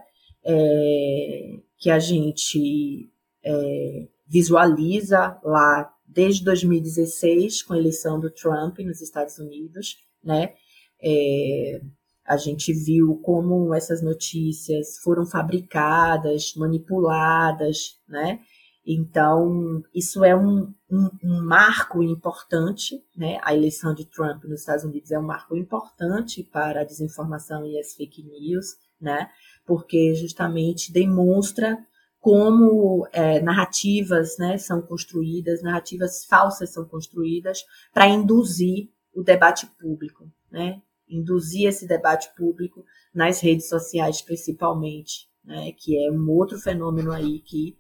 é, 0.45 1.57
que 1.75 1.89
a 1.89 1.97
gente 1.97 3.09
é, 3.43 4.07
visualiza 4.27 5.39
lá 5.43 5.91
desde 6.07 6.43
2016, 6.43 7.63
com 7.63 7.73
a 7.73 7.79
eleição 7.79 8.19
do 8.19 8.29
Trump 8.29 8.77
nos 8.77 9.01
Estados 9.01 9.39
Unidos, 9.39 9.97
né? 10.23 10.53
É, 11.01 11.81
a 12.25 12.37
gente 12.37 12.71
viu 12.71 13.19
como 13.23 13.73
essas 13.73 14.03
notícias 14.03 14.97
foram 15.03 15.25
fabricadas, 15.25 16.53
manipuladas, 16.55 17.99
né? 18.07 18.39
Então, 18.85 19.83
isso 19.93 20.23
é 20.23 20.35
um, 20.35 20.73
um, 20.89 21.09
um, 21.23 21.43
marco 21.43 22.01
importante, 22.01 23.03
né? 23.15 23.39
A 23.43 23.53
eleição 23.53 23.93
de 23.93 24.05
Trump 24.05 24.43
nos 24.45 24.61
Estados 24.61 24.83
Unidos 24.83 25.11
é 25.11 25.19
um 25.19 25.25
marco 25.25 25.55
importante 25.55 26.43
para 26.43 26.81
a 26.81 26.85
desinformação 26.85 27.65
e 27.65 27.79
as 27.79 27.93
fake 27.93 28.23
news, 28.23 28.75
né? 28.99 29.29
Porque 29.65 30.15
justamente 30.15 30.91
demonstra 30.91 31.77
como 32.19 33.07
é, 33.11 33.39
narrativas 33.41 34.37
né, 34.37 34.57
são 34.57 34.81
construídas, 34.81 35.61
narrativas 35.61 36.25
falsas 36.25 36.73
são 36.73 36.85
construídas 36.85 37.63
para 37.93 38.07
induzir 38.07 38.89
o 39.13 39.23
debate 39.23 39.65
público, 39.79 40.29
né? 40.51 40.81
Induzir 41.09 41.67
esse 41.67 41.87
debate 41.87 42.29
público 42.35 42.85
nas 43.13 43.41
redes 43.41 43.67
sociais, 43.67 44.21
principalmente, 44.21 45.27
né? 45.43 45.71
Que 45.77 45.97
é 45.97 46.11
um 46.11 46.29
outro 46.29 46.57
fenômeno 46.59 47.11
aí 47.11 47.39
que 47.39 47.77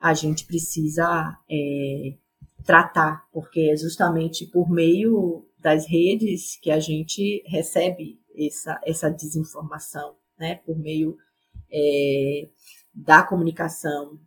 a 0.00 0.14
gente 0.14 0.44
precisa 0.46 1.38
é, 1.48 2.14
tratar, 2.64 3.26
porque 3.32 3.70
é 3.72 3.76
justamente 3.76 4.46
por 4.46 4.68
meio 4.70 5.46
das 5.58 5.86
redes 5.86 6.58
que 6.60 6.70
a 6.70 6.80
gente 6.80 7.42
recebe 7.46 8.20
essa, 8.36 8.80
essa 8.84 9.08
desinformação, 9.08 10.16
né? 10.38 10.56
por 10.66 10.76
meio 10.78 11.16
é, 11.70 12.48
da 12.92 13.22
comunicação 13.22 14.18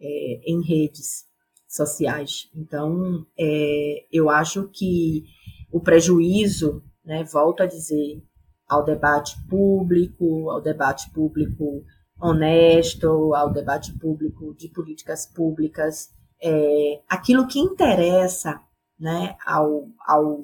é, 0.00 0.40
em 0.44 0.62
redes 0.62 1.26
sociais. 1.68 2.50
Então, 2.54 3.24
é, 3.38 4.04
eu 4.10 4.28
acho 4.28 4.68
que 4.68 5.24
o 5.70 5.80
prejuízo, 5.80 6.82
né, 7.10 7.24
volto 7.24 7.60
a 7.60 7.66
dizer, 7.66 8.22
ao 8.68 8.84
debate 8.84 9.36
público, 9.48 10.48
ao 10.48 10.60
debate 10.60 11.10
público 11.10 11.82
honesto, 12.20 13.34
ao 13.34 13.52
debate 13.52 13.92
público 13.98 14.54
de 14.54 14.68
políticas 14.68 15.26
públicas, 15.26 16.10
é, 16.40 17.00
aquilo 17.08 17.48
que 17.48 17.58
interessa 17.58 18.60
né, 18.96 19.34
ao, 19.44 19.88
ao, 20.06 20.38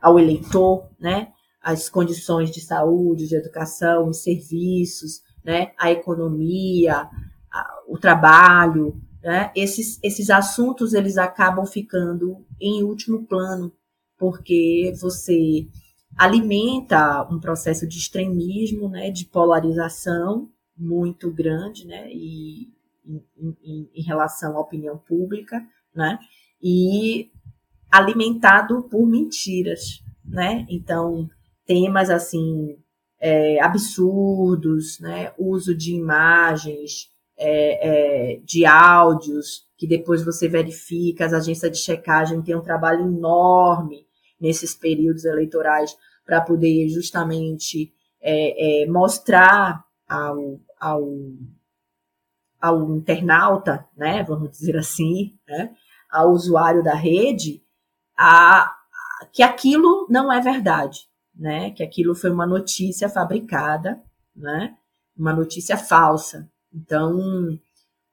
ao 0.00 0.20
eleitor, 0.20 0.88
né, 1.00 1.32
as 1.60 1.88
condições 1.88 2.52
de 2.52 2.60
saúde, 2.60 3.26
de 3.26 3.34
educação, 3.34 4.06
os 4.06 4.22
serviços, 4.22 5.20
né, 5.44 5.72
a 5.76 5.90
economia, 5.90 7.08
a, 7.50 7.80
o 7.88 7.98
trabalho, 7.98 9.02
né, 9.20 9.50
esses, 9.52 9.98
esses 10.00 10.30
assuntos 10.30 10.94
eles 10.94 11.18
acabam 11.18 11.66
ficando 11.66 12.46
em 12.60 12.84
último 12.84 13.26
plano 13.26 13.72
porque 14.16 14.92
você 15.00 15.66
alimenta 16.18 17.22
um 17.30 17.38
processo 17.38 17.86
de 17.86 17.96
extremismo, 17.96 18.88
né, 18.88 19.10
de 19.10 19.24
polarização 19.24 20.50
muito 20.76 21.30
grande, 21.30 21.86
né, 21.86 22.10
e 22.12 22.68
em, 23.06 23.56
em, 23.62 23.90
em 23.94 24.02
relação 24.02 24.56
à 24.56 24.60
opinião 24.60 24.98
pública, 24.98 25.64
né, 25.94 26.18
e 26.62 27.30
alimentado 27.90 28.82
por 28.82 29.06
mentiras, 29.06 30.02
né? 30.24 30.66
Então 30.68 31.28
temas 31.64 32.10
assim 32.10 32.76
é, 33.20 33.62
absurdos, 33.62 35.00
né? 35.00 35.32
Uso 35.38 35.74
de 35.74 35.94
imagens, 35.94 37.10
é, 37.36 38.34
é, 38.34 38.40
de 38.44 38.66
áudios 38.66 39.66
que 39.76 39.86
depois 39.86 40.24
você 40.24 40.48
verifica, 40.48 41.24
as 41.24 41.32
agências 41.32 41.70
de 41.70 41.78
checagem 41.78 42.42
têm 42.42 42.56
um 42.56 42.62
trabalho 42.62 43.06
enorme 43.06 44.06
nesses 44.40 44.74
períodos 44.74 45.24
eleitorais 45.24 45.96
para 46.28 46.42
poder 46.42 46.90
justamente 46.90 47.90
é, 48.20 48.82
é, 48.82 48.86
mostrar 48.86 49.82
ao, 50.06 50.60
ao, 50.78 51.08
ao 52.60 52.94
internauta, 52.94 53.88
né, 53.96 54.22
vamos 54.24 54.50
dizer 54.50 54.76
assim, 54.76 55.38
né, 55.48 55.74
ao 56.10 56.30
usuário 56.30 56.84
da 56.84 56.94
rede, 56.94 57.62
a, 58.14 58.70
que 59.32 59.42
aquilo 59.42 60.06
não 60.10 60.30
é 60.30 60.38
verdade, 60.38 61.08
né, 61.34 61.70
que 61.70 61.82
aquilo 61.82 62.14
foi 62.14 62.30
uma 62.30 62.46
notícia 62.46 63.08
fabricada, 63.08 63.98
né, 64.36 64.76
uma 65.16 65.32
notícia 65.32 65.78
falsa. 65.78 66.46
Então, 66.70 67.58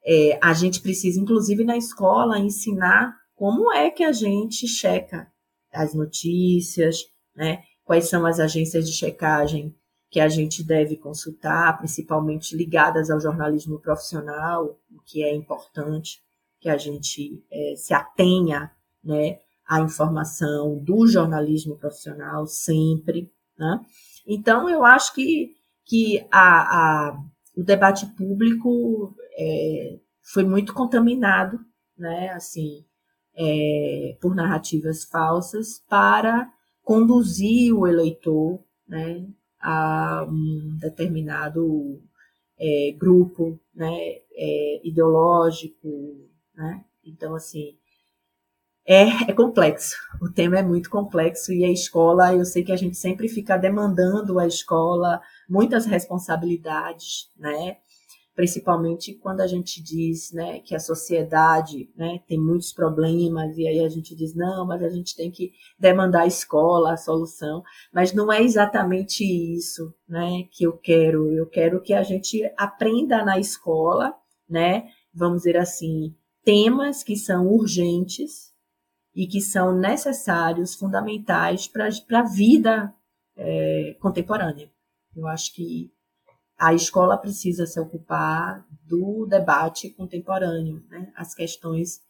é, 0.06 0.40
a 0.42 0.54
gente 0.54 0.80
precisa, 0.82 1.20
inclusive 1.20 1.66
na 1.66 1.76
escola, 1.76 2.40
ensinar 2.40 3.14
como 3.36 3.74
é 3.74 3.90
que 3.90 4.06
a 4.06 4.14
gente 4.14 4.70
checa 4.70 5.30
as 5.74 5.94
notícias, 5.94 7.00
né? 7.36 7.62
Quais 7.86 8.10
são 8.10 8.26
as 8.26 8.40
agências 8.40 8.90
de 8.90 8.94
checagem 8.94 9.74
que 10.10 10.20
a 10.20 10.28
gente 10.28 10.64
deve 10.64 10.98
consultar, 10.98 11.78
principalmente 11.78 12.56
ligadas 12.56 13.10
ao 13.10 13.20
jornalismo 13.20 13.80
profissional, 13.80 14.80
o 14.92 15.02
que 15.06 15.24
é 15.24 15.34
importante 15.34 16.22
que 16.60 16.70
a 16.70 16.78
gente 16.78 17.44
é, 17.52 17.76
se 17.76 17.94
atenha 17.94 18.72
né, 19.04 19.40
à 19.68 19.80
informação 19.82 20.78
do 20.80 21.08
jornalismo 21.08 21.78
profissional 21.78 22.48
sempre. 22.48 23.32
Né? 23.58 23.80
Então, 24.26 24.68
eu 24.68 24.84
acho 24.84 25.14
que, 25.14 25.54
que 25.86 26.26
a, 26.32 27.10
a, 27.10 27.24
o 27.56 27.64
debate 27.64 28.06
público 28.16 29.16
é, 29.38 30.00
foi 30.22 30.44
muito 30.44 30.74
contaminado, 30.74 31.60
né, 31.98 32.30
assim, 32.30 32.84
é, 33.36 34.18
por 34.20 34.34
narrativas 34.34 35.04
falsas 35.04 35.84
para 35.88 36.50
conduzir 36.86 37.74
o 37.74 37.88
eleitor 37.88 38.64
né, 38.88 39.28
a 39.60 40.26
um 40.30 40.78
determinado 40.80 42.02
é, 42.58 42.96
grupo 42.98 43.60
né, 43.74 43.92
é, 44.32 44.88
ideológico. 44.88 45.90
Né? 46.56 46.86
Então, 47.04 47.36
assim, 47.36 47.76
é, 48.86 49.02
é 49.28 49.34
complexo. 49.34 49.96
O 50.22 50.32
tema 50.32 50.60
é 50.60 50.64
muito 50.64 50.92
complexo 50.92 51.52
e 51.52 51.66
a 51.66 51.72
escola, 51.72 52.36
eu 52.36 52.46
sei 52.46 52.64
que 52.64 52.72
a 52.72 52.78
gente 52.78 52.96
sempre 52.96 53.28
fica 53.28 53.58
demandando 53.58 54.38
à 54.38 54.46
escola 54.46 55.20
muitas 55.50 55.88
responsabilidades, 55.88 57.32
né? 57.36 57.78
Principalmente 58.36 59.14
quando 59.14 59.40
a 59.40 59.48
gente 59.48 59.82
diz 59.82 60.32
né, 60.34 60.60
que 60.60 60.76
a 60.76 60.80
sociedade 60.80 61.90
né, 61.96 62.20
tem 62.28 62.38
muitos 62.38 62.74
problemas, 62.74 63.58
e 63.58 63.66
aí 63.66 63.80
a 63.80 63.88
gente 63.88 64.14
diz, 64.14 64.36
não, 64.36 64.68
mas 64.68 64.84
a 64.84 64.90
gente 64.90 65.16
tem 65.16 65.32
que 65.32 65.54
demandar 65.80 66.24
a 66.24 66.28
escola 66.28 66.94
a 66.94 66.98
solução. 66.98 67.64
Mas 67.94 68.14
não 68.14 68.32
é 68.32 68.44
exatamente 68.44 69.24
isso 69.24 69.94
né, 70.08 70.44
que 70.52 70.66
eu 70.66 70.78
quero. 70.78 71.32
Eu 71.32 71.48
quero 71.48 71.82
que 71.82 71.94
a 71.94 72.04
gente 72.04 72.42
aprenda 72.58 73.24
na 73.24 73.40
escola, 73.40 74.14
né, 74.50 74.90
vamos 75.14 75.44
dizer 75.44 75.58
assim, 75.58 76.14
temas 76.44 77.04
que 77.04 77.16
são 77.16 77.48
urgentes 77.48 78.54
e 79.16 79.26
que 79.26 79.40
são 79.40 79.74
necessários, 79.74 80.76
fundamentais 80.76 81.68
para 81.70 81.88
a 82.20 82.24
vida 82.24 82.94
é, 83.38 83.96
contemporânea. 84.02 84.70
Eu 85.16 85.26
acho 85.26 85.54
que 85.54 85.95
a 86.58 86.74
escola 86.74 87.18
precisa 87.18 87.66
se 87.66 87.80
ocupar 87.80 88.66
do 88.84 89.26
debate 89.26 89.90
contemporâneo, 89.90 90.84
né? 90.90 91.12
as 91.16 91.34
questões 91.34 92.02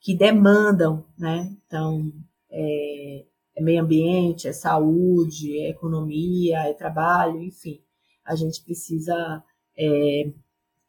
que 0.00 0.16
demandam, 0.16 1.04
né? 1.18 1.54
Então, 1.66 2.10
é, 2.50 3.26
é, 3.56 3.62
meio 3.62 3.82
ambiente, 3.82 4.48
é 4.48 4.52
saúde, 4.52 5.58
é 5.60 5.68
economia, 5.68 6.60
é 6.60 6.72
trabalho, 6.72 7.42
enfim. 7.42 7.82
A 8.24 8.34
gente 8.34 8.62
precisa 8.64 9.44
é, 9.76 10.32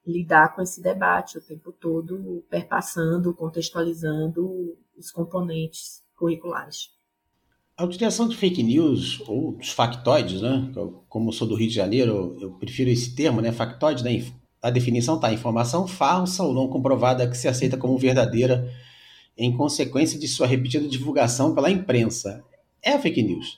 lidar 0.06 0.56
com 0.56 0.62
esse 0.62 0.82
debate 0.82 1.38
o 1.38 1.46
tempo 1.46 1.74
todo, 1.74 2.46
perpassando, 2.50 3.36
contextualizando 3.36 4.78
os 4.98 5.12
componentes 5.12 6.02
curriculares. 6.16 6.90
A 7.82 7.84
utilização 7.84 8.28
de 8.28 8.38
fake 8.38 8.62
news, 8.62 9.24
ou 9.28 9.54
dos 9.54 9.70
factoides, 9.70 10.40
né? 10.40 10.72
Como 11.10 11.30
eu 11.30 11.34
sou 11.34 11.48
do 11.48 11.56
Rio 11.56 11.68
de 11.68 11.74
Janeiro, 11.74 12.38
eu 12.40 12.52
prefiro 12.52 12.92
esse 12.92 13.16
termo, 13.16 13.42
né? 13.42 13.52
Factoide, 13.52 14.04
né? 14.04 14.24
A 14.62 14.70
definição 14.70 15.16
está 15.16 15.34
informação 15.34 15.88
falsa 15.88 16.44
ou 16.44 16.54
não 16.54 16.68
comprovada 16.68 17.28
que 17.28 17.36
se 17.36 17.48
aceita 17.48 17.78
como 17.78 17.98
verdadeira 17.98 18.72
em 19.36 19.52
consequência 19.52 20.20
de 20.20 20.28
sua 20.28 20.46
repetida 20.46 20.88
divulgação 20.88 21.56
pela 21.56 21.72
imprensa. 21.72 22.44
É 22.84 23.00
fake 23.00 23.24
news. 23.24 23.58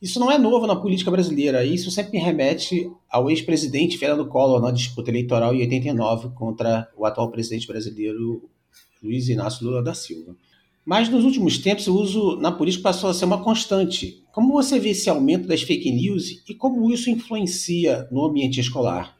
Isso 0.00 0.18
não 0.18 0.32
é 0.32 0.38
novo 0.38 0.66
na 0.66 0.74
política 0.74 1.10
brasileira. 1.10 1.62
Isso 1.62 1.90
sempre 1.90 2.12
me 2.12 2.24
remete 2.24 2.90
ao 3.06 3.28
ex-presidente 3.28 3.98
Fernando 3.98 4.26
Collor 4.28 4.62
na 4.62 4.70
disputa 4.70 5.10
eleitoral 5.10 5.54
em 5.54 5.60
89 5.60 6.30
contra 6.30 6.90
o 6.96 7.04
atual 7.04 7.30
presidente 7.30 7.66
brasileiro 7.66 8.48
Luiz 9.02 9.28
Inácio 9.28 9.66
Lula 9.66 9.82
da 9.82 9.92
Silva. 9.92 10.34
Mas 10.88 11.10
nos 11.10 11.22
últimos 11.22 11.58
tempos 11.58 11.86
o 11.86 11.94
uso 11.94 12.40
na 12.40 12.50
política 12.50 12.84
passou 12.84 13.10
a 13.10 13.14
ser 13.14 13.26
uma 13.26 13.44
constante. 13.44 14.24
Como 14.32 14.54
você 14.54 14.80
vê 14.80 14.88
esse 14.88 15.10
aumento 15.10 15.46
das 15.46 15.60
fake 15.60 15.92
news 15.92 16.42
e 16.48 16.54
como 16.54 16.90
isso 16.90 17.10
influencia 17.10 18.08
no 18.10 18.24
ambiente 18.24 18.58
escolar? 18.58 19.14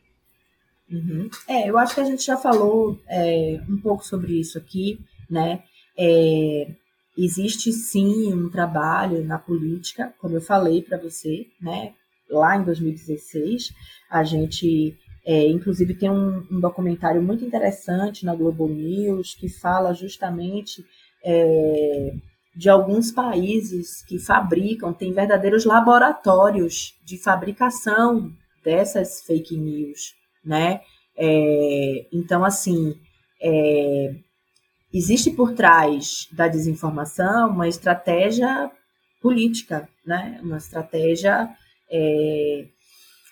Uhum. 0.91 1.29
É, 1.47 1.69
eu 1.69 1.77
acho 1.77 1.95
que 1.95 2.01
a 2.01 2.07
gente 2.07 2.25
já 2.25 2.39
falou 2.39 2.99
é, 3.07 3.61
um 3.69 3.77
pouco 3.77 4.03
sobre 4.03 4.41
isso 4.41 4.57
aqui, 4.57 4.99
né? 5.29 5.63
É, 5.95 6.71
existe 7.19 7.71
sim 7.71 8.33
um 8.33 8.49
trabalho 8.49 9.23
na 9.23 9.39
política, 9.39 10.15
como 10.19 10.37
eu 10.37 10.41
falei 10.41 10.81
para 10.81 10.97
você, 10.97 11.49
né? 11.61 11.93
Lá 12.31 12.57
em 12.57 12.65
2016, 12.65 13.75
a 14.11 14.25
gente, 14.25 14.97
é, 15.23 15.47
inclusive, 15.47 15.93
tem 15.93 16.09
um, 16.09 16.47
um 16.51 16.61
documentário 16.61 17.23
muito 17.23 17.45
interessante 17.45 18.25
na 18.25 18.35
Globo 18.35 18.67
News 18.67 19.35
que 19.35 19.51
fala 19.51 19.93
justamente 19.93 20.83
é, 21.31 22.15
de 22.57 22.71
alguns 22.71 23.13
países 23.13 24.03
que 24.03 24.19
fabricam, 24.19 24.95
tem 24.95 25.13
verdadeiros 25.13 25.67
laboratórios 25.67 26.95
de 27.05 27.19
fabricação 27.19 28.33
dessas 28.65 29.23
fake 29.27 29.57
news, 29.57 30.15
né? 30.43 30.81
É, 31.17 32.07
então, 32.11 32.45
assim, 32.45 32.95
é, 33.43 34.15
existe 34.93 35.31
por 35.31 35.53
trás 35.53 36.27
da 36.33 36.49
desinformação 36.49 37.51
uma 37.51 37.69
estratégia 37.69 38.71
política, 39.21 39.87
né? 40.07 40.41
Uma 40.43 40.57
estratégia 40.57 41.49
é, 41.91 42.65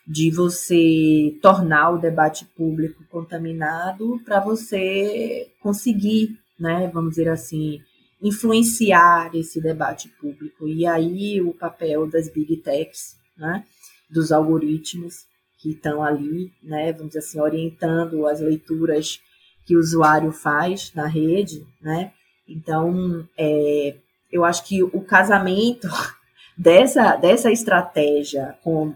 de 0.07 0.31
você 0.31 1.37
tornar 1.41 1.93
o 1.93 1.99
debate 1.99 2.45
público 2.45 3.03
contaminado 3.11 4.21
para 4.25 4.39
você 4.39 5.51
conseguir 5.61 6.39
né, 6.59 6.91
vamos 6.93 7.11
dizer 7.11 7.29
assim, 7.29 7.81
influenciar 8.21 9.31
esse 9.35 9.61
debate 9.61 10.09
público. 10.21 10.67
E 10.67 10.87
aí 10.87 11.41
o 11.41 11.53
papel 11.53 12.07
das 12.07 12.29
big 12.29 12.57
techs, 12.59 13.17
né, 13.37 13.65
dos 14.11 14.33
algoritmos 14.33 15.27
que 15.59 15.71
estão 15.71 16.03
ali, 16.03 16.53
né, 16.63 16.93
vamos 16.93 17.09
dizer 17.09 17.21
assim, 17.21 17.41
orientando 17.41 18.27
as 18.27 18.41
leituras 18.41 19.21
que 19.65 19.77
o 19.77 19.81
usuário 19.81 20.31
faz 20.31 20.93
na 20.95 21.07
rede, 21.07 21.67
né? 21.81 22.13
Então, 22.49 23.29
é, 23.37 23.97
eu 24.31 24.45
acho 24.45 24.65
que 24.65 24.83
o 24.83 25.01
casamento 25.01 25.89
dessa, 26.57 27.17
dessa 27.17 27.51
estratégia 27.51 28.57
com 28.63 28.95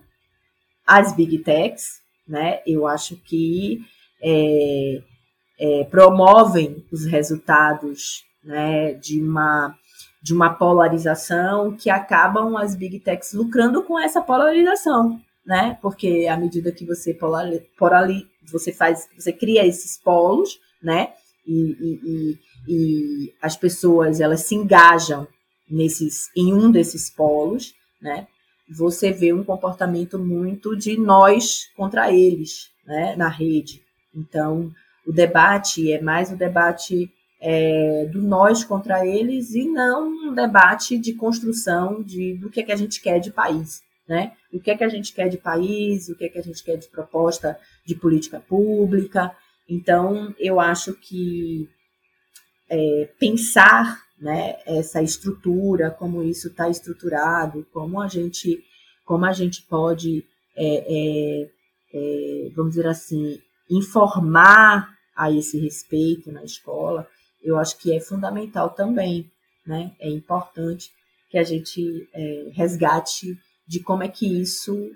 as 0.86 1.14
big 1.14 1.38
techs, 1.38 2.00
né? 2.26 2.60
Eu 2.64 2.86
acho 2.86 3.16
que 3.16 3.80
é, 4.22 5.02
é, 5.60 5.84
promovem 5.84 6.82
os 6.90 7.04
resultados 7.04 8.24
né, 8.42 8.94
de, 8.94 9.22
uma, 9.22 9.76
de 10.22 10.32
uma 10.32 10.54
polarização 10.54 11.76
que 11.76 11.90
acabam 11.90 12.56
as 12.56 12.74
big 12.74 12.98
techs 13.00 13.34
lucrando 13.34 13.82
com 13.82 14.00
essa 14.00 14.22
polarização, 14.22 15.20
né? 15.44 15.78
Porque 15.82 16.26
à 16.26 16.36
medida 16.36 16.72
que 16.72 16.86
você 16.86 17.12
polari, 17.12 17.60
polari, 17.78 18.26
você 18.50 18.72
faz, 18.72 19.06
você 19.16 19.32
cria 19.32 19.66
esses 19.66 19.98
polos, 19.98 20.58
né? 20.82 21.12
E, 21.46 21.52
e, 21.52 22.00
e, 22.04 22.38
e 22.68 23.34
as 23.42 23.56
pessoas 23.56 24.20
elas 24.20 24.40
se 24.42 24.54
engajam 24.54 25.28
nesses, 25.70 26.30
em 26.36 26.52
um 26.52 26.70
desses 26.70 27.10
polos, 27.10 27.74
né, 28.00 28.26
você 28.68 29.12
vê 29.12 29.32
um 29.32 29.44
comportamento 29.44 30.18
muito 30.18 30.76
de 30.76 30.98
nós 30.98 31.70
contra 31.76 32.12
eles, 32.12 32.70
né, 32.86 33.16
na 33.16 33.28
rede. 33.28 33.82
Então, 34.14 34.70
o 35.06 35.12
debate 35.12 35.92
é 35.92 36.00
mais 36.00 36.30
o 36.30 36.36
debate 36.36 37.10
é, 37.40 38.06
do 38.12 38.20
nós 38.20 38.62
contra 38.62 39.06
eles 39.06 39.54
e 39.54 39.64
não 39.64 40.08
um 40.08 40.34
debate 40.34 40.98
de 40.98 41.14
construção 41.14 42.02
de, 42.02 42.34
do 42.34 42.50
que 42.50 42.60
é 42.60 42.62
que 42.62 42.72
a 42.72 42.76
gente 42.76 43.00
quer 43.00 43.18
de 43.18 43.30
país. 43.30 43.82
Né? 44.06 44.32
O 44.52 44.60
que 44.60 44.70
é 44.70 44.76
que 44.76 44.84
a 44.84 44.88
gente 44.88 45.12
quer 45.12 45.28
de 45.28 45.38
país, 45.38 46.08
o 46.08 46.16
que 46.16 46.24
é 46.24 46.28
que 46.28 46.38
a 46.38 46.42
gente 46.42 46.62
quer 46.62 46.76
de 46.76 46.88
proposta 46.88 47.58
de 47.86 47.94
política 47.94 48.40
pública. 48.40 49.34
Então, 49.68 50.34
eu 50.38 50.60
acho 50.60 50.94
que 50.94 51.68
é, 52.68 53.08
pensar 53.18 54.02
né, 54.20 54.58
essa 54.66 55.00
estrutura, 55.00 55.90
como 55.90 56.22
isso 56.22 56.48
está 56.48 56.68
estruturado, 56.68 57.66
como 57.72 58.00
a 58.00 58.08
gente, 58.08 58.62
como 59.04 59.24
a 59.24 59.32
gente 59.32 59.62
pode, 59.62 60.26
é, 60.56 60.84
é, 60.88 61.50
é 61.94 62.50
vamos 62.54 62.74
dizer 62.74 62.88
assim, 62.88 63.40
informar 63.70 64.88
a 65.16 65.30
esse 65.30 65.58
respeito 65.58 66.32
na 66.32 66.44
escola, 66.44 67.06
eu 67.42 67.58
acho 67.58 67.78
que 67.78 67.94
é 67.94 68.00
fundamental 68.00 68.70
também, 68.70 69.30
né? 69.66 69.94
É 70.00 70.08
importante 70.08 70.90
que 71.30 71.38
a 71.38 71.42
gente 71.42 72.08
é, 72.12 72.50
resgate 72.52 73.38
de 73.66 73.80
como 73.80 74.02
é 74.02 74.08
que 74.08 74.26
isso 74.26 74.90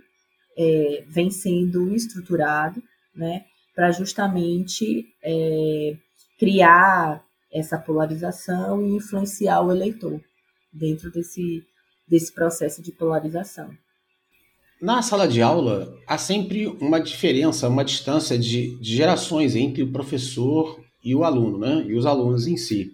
é, 0.56 1.04
vem 1.08 1.30
sendo 1.30 1.94
estruturado, 1.94 2.82
né? 3.14 3.44
Para 3.74 3.92
justamente 3.92 5.06
é, 5.22 5.96
criar 6.38 7.24
essa 7.52 7.78
polarização 7.78 8.82
e 8.82 8.96
influenciar 8.96 9.60
o 9.62 9.70
eleitor 9.70 10.20
dentro 10.72 11.10
desse, 11.10 11.64
desse 12.06 12.32
processo 12.32 12.82
de 12.82 12.90
polarização. 12.90 13.70
Na 14.84 15.00
sala 15.00 15.26
de 15.26 15.40
aula, 15.40 15.96
há 16.06 16.18
sempre 16.18 16.66
uma 16.78 17.00
diferença, 17.00 17.70
uma 17.70 17.82
distância 17.82 18.38
de, 18.38 18.76
de 18.76 18.94
gerações 18.94 19.56
entre 19.56 19.82
o 19.82 19.90
professor 19.90 20.78
e 21.02 21.14
o 21.14 21.24
aluno, 21.24 21.56
né? 21.56 21.86
e 21.88 21.94
os 21.94 22.04
alunos 22.04 22.46
em 22.46 22.58
si. 22.58 22.92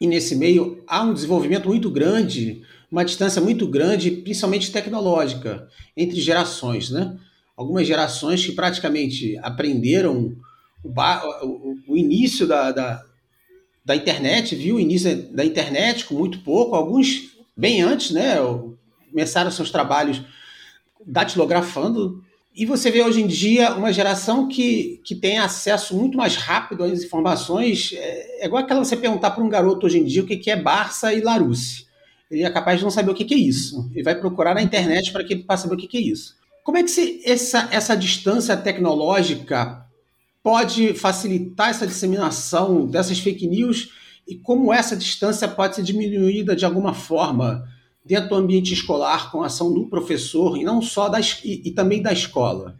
E 0.00 0.06
nesse 0.06 0.34
meio 0.34 0.82
há 0.88 1.02
um 1.02 1.12
desenvolvimento 1.12 1.68
muito 1.68 1.90
grande, 1.90 2.62
uma 2.90 3.04
distância 3.04 3.42
muito 3.42 3.66
grande, 3.66 4.10
principalmente 4.12 4.72
tecnológica, 4.72 5.68
entre 5.94 6.18
gerações. 6.22 6.88
Né? 6.88 7.18
Algumas 7.54 7.86
gerações 7.86 8.42
que 8.42 8.52
praticamente 8.52 9.36
aprenderam 9.42 10.34
o, 10.82 11.82
o, 11.86 11.96
início 11.98 12.46
da, 12.46 12.72
da, 12.72 13.04
da, 13.84 13.94
internet, 13.94 14.56
viu 14.56 14.76
o 14.76 14.80
início 14.80 15.30
da 15.34 15.44
internet 15.44 16.06
com 16.06 16.14
muito 16.14 16.38
pouco, 16.38 16.74
alguns 16.74 17.36
bem 17.54 17.82
antes, 17.82 18.10
né? 18.10 18.36
começaram 19.10 19.50
seus 19.50 19.70
trabalhos 19.70 20.22
datilografando 21.06 22.22
e 22.56 22.64
você 22.64 22.90
vê 22.90 23.02
hoje 23.02 23.20
em 23.20 23.26
dia 23.26 23.74
uma 23.74 23.92
geração 23.92 24.48
que, 24.48 25.02
que 25.04 25.14
tem 25.14 25.38
acesso 25.38 25.94
muito 25.94 26.16
mais 26.16 26.36
rápido 26.36 26.84
às 26.84 27.04
informações. 27.04 27.92
É, 27.94 28.44
é 28.44 28.46
igual 28.46 28.64
aquela 28.64 28.82
você 28.82 28.96
perguntar 28.96 29.32
para 29.32 29.44
um 29.44 29.48
garoto 29.48 29.84
hoje 29.84 29.98
em 29.98 30.04
dia 30.04 30.22
o 30.22 30.26
que, 30.26 30.38
que 30.38 30.50
é 30.50 30.56
Barça 30.56 31.12
e 31.12 31.20
Larousse. 31.20 31.84
Ele 32.30 32.44
é 32.44 32.50
capaz 32.50 32.78
de 32.78 32.84
não 32.84 32.90
saber 32.90 33.10
o 33.10 33.14
que, 33.14 33.26
que 33.26 33.34
é 33.34 33.36
isso. 33.36 33.90
Ele 33.92 34.02
vai 34.02 34.14
procurar 34.14 34.54
na 34.54 34.62
internet 34.62 35.12
para 35.12 35.22
que 35.22 35.34
ele 35.34 35.44
possa 35.44 35.64
saber 35.64 35.74
o 35.74 35.78
que, 35.78 35.86
que 35.86 35.98
é 35.98 36.00
isso. 36.00 36.34
Como 36.64 36.78
é 36.78 36.82
que 36.82 36.90
se, 36.90 37.20
essa, 37.26 37.68
essa 37.70 37.94
distância 37.94 38.56
tecnológica 38.56 39.84
pode 40.42 40.94
facilitar 40.94 41.68
essa 41.68 41.86
disseminação 41.86 42.86
dessas 42.86 43.18
fake 43.18 43.46
news 43.46 43.90
e 44.26 44.34
como 44.34 44.72
essa 44.72 44.96
distância 44.96 45.46
pode 45.46 45.76
ser 45.76 45.82
diminuída 45.82 46.56
de 46.56 46.64
alguma 46.64 46.94
forma? 46.94 47.68
Dentro 48.06 48.30
do 48.30 48.34
ambiente 48.36 48.72
escolar 48.72 49.30
com 49.30 49.42
a 49.42 49.46
ação 49.46 49.72
do 49.72 49.86
professor 49.86 50.56
e 50.56 50.64
não 50.64 50.80
só 50.80 51.08
da, 51.08 51.20
e, 51.20 51.68
e 51.68 51.70
também 51.72 52.00
da 52.00 52.12
escola? 52.12 52.76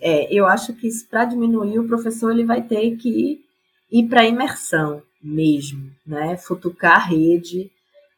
É, 0.00 0.32
eu 0.32 0.46
acho 0.46 0.72
que 0.74 0.88
para 1.08 1.26
diminuir 1.26 1.78
o 1.78 1.86
professor 1.86 2.32
ele 2.32 2.44
vai 2.44 2.62
ter 2.62 2.96
que 2.96 3.40
ir 3.90 4.08
para 4.08 4.22
a 4.22 4.26
imersão 4.26 5.02
mesmo, 5.22 5.92
né? 6.04 6.36
Futucar 6.36 6.96
a 6.96 7.06
rede 7.06 7.70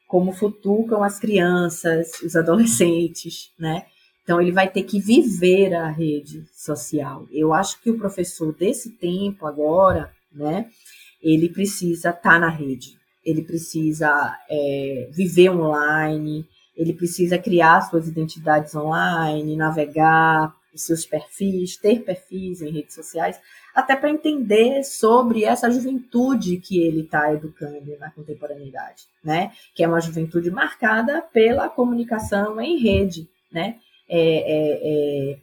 como 0.06 0.32
futucam 0.32 1.02
as 1.02 1.18
crianças, 1.18 2.22
os 2.22 2.36
adolescentes, 2.36 3.50
né? 3.58 3.84
Então 4.22 4.40
ele 4.40 4.52
vai 4.52 4.70
ter 4.70 4.84
que 4.84 4.98
viver 4.98 5.74
a 5.74 5.90
rede 5.90 6.44
social. 6.54 7.26
Eu 7.30 7.52
acho 7.52 7.82
que 7.82 7.90
o 7.90 7.98
professor 7.98 8.54
desse 8.54 8.90
tempo 8.92 9.46
agora, 9.46 10.10
né? 10.32 10.70
Ele 11.22 11.48
precisa 11.48 12.10
estar 12.10 12.20
tá 12.20 12.38
na 12.38 12.48
rede, 12.48 12.96
ele 13.24 13.42
precisa 13.42 14.38
é, 14.50 15.08
viver 15.12 15.50
online, 15.50 16.46
ele 16.76 16.92
precisa 16.92 17.38
criar 17.38 17.80
suas 17.82 18.08
identidades 18.08 18.74
online, 18.74 19.56
navegar 19.56 20.54
os 20.74 20.82
seus 20.82 21.06
perfis, 21.06 21.76
ter 21.76 22.00
perfis 22.00 22.60
em 22.60 22.70
redes 22.70 22.94
sociais, 22.94 23.38
até 23.74 23.94
para 23.94 24.10
entender 24.10 24.82
sobre 24.82 25.44
essa 25.44 25.70
juventude 25.70 26.58
que 26.58 26.80
ele 26.80 27.02
está 27.02 27.32
educando 27.32 27.96
na 27.98 28.10
contemporaneidade, 28.10 29.04
né? 29.22 29.52
Que 29.74 29.84
é 29.84 29.88
uma 29.88 30.00
juventude 30.00 30.50
marcada 30.50 31.22
pela 31.32 31.68
comunicação 31.68 32.60
em 32.60 32.76
rede, 32.78 33.28
né? 33.52 33.76
É, 34.08 34.18
é, 34.18 34.80
é, 35.32 35.38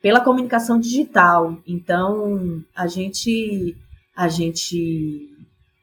pela 0.00 0.20
comunicação 0.20 0.78
digital. 0.78 1.60
Então, 1.66 2.64
a 2.74 2.86
gente, 2.86 3.76
a 4.16 4.28
gente 4.28 5.28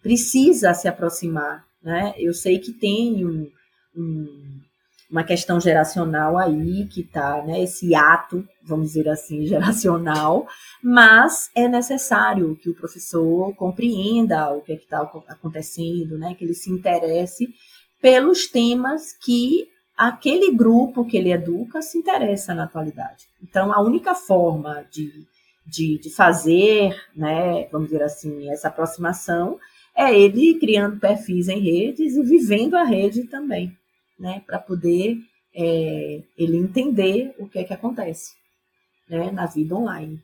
precisa 0.05 0.71
se 0.75 0.87
aproximar. 0.87 1.65
Né? 1.81 2.13
Eu 2.19 2.31
sei 2.31 2.59
que 2.59 2.71
tem 2.71 3.25
um, 3.25 3.49
um, 3.97 4.61
uma 5.09 5.23
questão 5.23 5.59
geracional 5.59 6.37
aí, 6.37 6.85
que 6.85 7.01
está, 7.01 7.41
né, 7.41 7.63
esse 7.63 7.95
ato, 7.95 8.47
vamos 8.63 8.89
dizer 8.89 9.09
assim, 9.09 9.45
geracional, 9.49 10.45
mas 10.83 11.49
é 11.55 11.67
necessário 11.67 12.55
que 12.55 12.69
o 12.69 12.75
professor 12.75 13.51
compreenda 13.55 14.51
o 14.51 14.61
que 14.61 14.73
é 14.73 14.75
está 14.75 15.01
acontecendo, 15.27 16.19
né, 16.19 16.35
que 16.35 16.45
ele 16.45 16.53
se 16.53 16.69
interesse 16.71 17.47
pelos 17.99 18.45
temas 18.45 19.11
que 19.11 19.67
aquele 19.97 20.51
grupo 20.51 21.03
que 21.03 21.17
ele 21.17 21.31
educa 21.31 21.81
se 21.81 21.97
interessa 21.97 22.53
na 22.53 22.65
atualidade. 22.65 23.25
Então, 23.41 23.73
a 23.73 23.81
única 23.81 24.13
forma 24.13 24.85
de, 24.91 25.25
de, 25.65 25.97
de 25.97 26.13
fazer, 26.13 26.95
né, 27.15 27.67
vamos 27.71 27.89
dizer 27.89 28.03
assim, 28.03 28.51
essa 28.51 28.67
aproximação 28.67 29.57
é 29.95 30.13
ele 30.13 30.59
criando 30.59 30.99
perfis 30.99 31.47
em 31.47 31.59
redes 31.59 32.15
e 32.15 32.23
vivendo 32.23 32.75
a 32.75 32.83
rede 32.83 33.23
também, 33.23 33.75
né? 34.19 34.43
Para 34.45 34.59
poder 34.59 35.17
é, 35.55 36.21
ele 36.37 36.57
entender 36.57 37.33
o 37.39 37.47
que 37.47 37.59
é 37.59 37.63
que 37.63 37.73
acontece 37.73 38.33
né, 39.09 39.31
na 39.31 39.45
vida 39.45 39.75
online. 39.75 40.21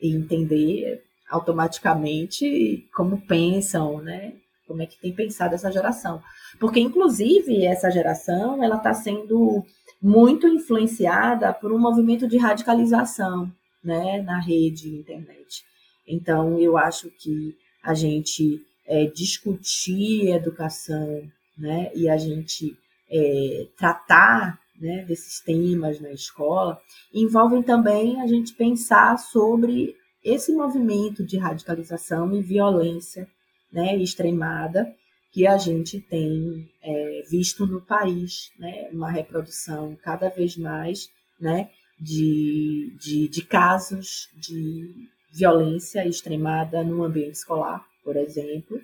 E 0.00 0.14
entender 0.14 1.02
automaticamente 1.30 2.86
como 2.94 3.22
pensam, 3.22 4.02
né? 4.02 4.34
Como 4.66 4.82
é 4.82 4.86
que 4.86 5.00
tem 5.00 5.14
pensado 5.14 5.54
essa 5.54 5.70
geração. 5.70 6.22
Porque, 6.58 6.80
inclusive, 6.80 7.64
essa 7.64 7.90
geração 7.90 8.62
ela 8.62 8.76
está 8.76 8.92
sendo 8.92 9.64
muito 10.00 10.46
influenciada 10.48 11.52
por 11.52 11.72
um 11.72 11.78
movimento 11.78 12.26
de 12.26 12.36
radicalização 12.36 13.50
né, 13.82 14.20
na 14.22 14.40
rede 14.40 14.88
internet. 14.88 15.64
Então, 16.06 16.58
eu 16.58 16.76
acho 16.76 17.10
que 17.10 17.56
a 17.82 17.94
gente 17.94 18.60
é, 18.86 19.06
discutir 19.06 20.28
educação, 20.28 21.22
né, 21.56 21.90
e 21.94 22.08
a 22.08 22.16
gente 22.16 22.76
é, 23.10 23.66
tratar 23.76 24.58
né, 24.80 25.04
desses 25.04 25.40
temas 25.40 26.00
na 26.00 26.10
escola, 26.12 26.80
envolvem 27.14 27.62
também 27.62 28.20
a 28.20 28.26
gente 28.26 28.54
pensar 28.54 29.18
sobre 29.18 29.94
esse 30.24 30.52
movimento 30.52 31.24
de 31.24 31.36
radicalização 31.38 32.32
e 32.34 32.42
violência 32.42 33.28
né, 33.72 33.96
extremada 33.96 34.92
que 35.30 35.46
a 35.46 35.56
gente 35.56 36.00
tem 36.00 36.68
é, 36.82 37.22
visto 37.30 37.66
no 37.66 37.80
país, 37.80 38.50
né, 38.58 38.90
uma 38.92 39.10
reprodução 39.10 39.96
cada 40.02 40.28
vez 40.28 40.56
mais 40.56 41.08
né, 41.40 41.70
de, 41.98 42.96
de, 43.00 43.28
de 43.28 43.42
casos 43.42 44.28
de 44.36 45.08
violência 45.30 46.06
extremada 46.06 46.82
no 46.82 47.02
ambiente 47.04 47.36
escolar 47.36 47.86
por 48.04 48.16
exemplo, 48.16 48.80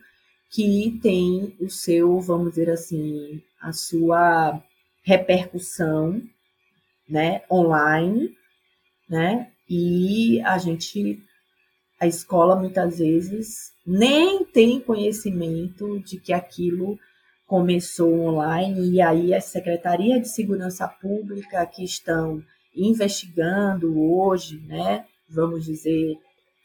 que 0.51 0.99
tem 1.03 1.55
o 1.61 1.69
seu, 1.69 2.21
vamos 2.21 2.51
dizer 2.51 2.71
assim, 2.71 3.43
a 3.61 3.73
sua 3.73 4.63
repercussão, 5.03 6.23
né, 7.09 7.43
online, 7.51 8.37
né? 9.09 9.51
E 9.69 10.41
a 10.43 10.59
gente 10.59 11.23
a 12.01 12.07
escola 12.07 12.55
muitas 12.55 12.99
vezes 12.99 13.73
nem 13.85 14.45
tem 14.45 14.81
conhecimento 14.81 15.99
de 16.01 16.19
que 16.21 16.33
aquilo 16.33 16.99
começou 17.47 18.21
online 18.21 18.91
e 18.91 19.01
aí 19.01 19.35
a 19.35 19.41
Secretaria 19.41 20.21
de 20.21 20.29
Segurança 20.29 20.87
Pública 20.87 21.67
que 21.67 21.83
estão 21.83 22.43
investigando 22.77 23.99
hoje, 24.01 24.61
né, 24.61 25.07
vamos 25.29 25.65
dizer, 25.65 26.17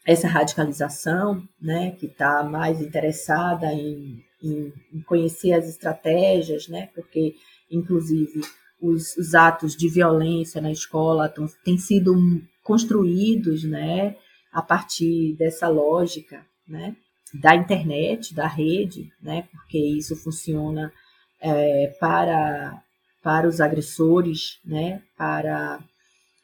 essa 0.06 0.28
radicalização, 0.28 1.42
né, 1.60 1.92
que 1.92 2.06
está 2.06 2.42
mais 2.42 2.80
interessada 2.80 3.72
em, 3.72 4.22
em, 4.42 4.72
em 4.92 5.00
conhecer 5.02 5.52
as 5.52 5.66
estratégias, 5.66 6.68
né? 6.68 6.90
Porque, 6.94 7.34
inclusive, 7.70 8.42
os, 8.80 9.16
os 9.16 9.34
atos 9.34 9.74
de 9.74 9.88
violência 9.88 10.60
na 10.60 10.70
escola 10.70 11.28
tão, 11.28 11.46
têm 11.64 11.78
sido 11.78 12.14
construídos, 12.62 13.64
né? 13.64 14.16
A 14.52 14.60
partir 14.60 15.34
dessa 15.38 15.68
lógica, 15.68 16.44
né? 16.68 16.94
Da 17.32 17.54
internet, 17.54 18.34
da 18.34 18.46
rede, 18.46 19.10
né? 19.22 19.48
Porque 19.50 19.78
isso 19.78 20.14
funciona 20.16 20.92
é, 21.40 21.96
para 21.98 22.80
para 23.22 23.48
os 23.48 23.58
agressores, 23.58 24.58
né? 24.62 25.00
Para 25.16 25.82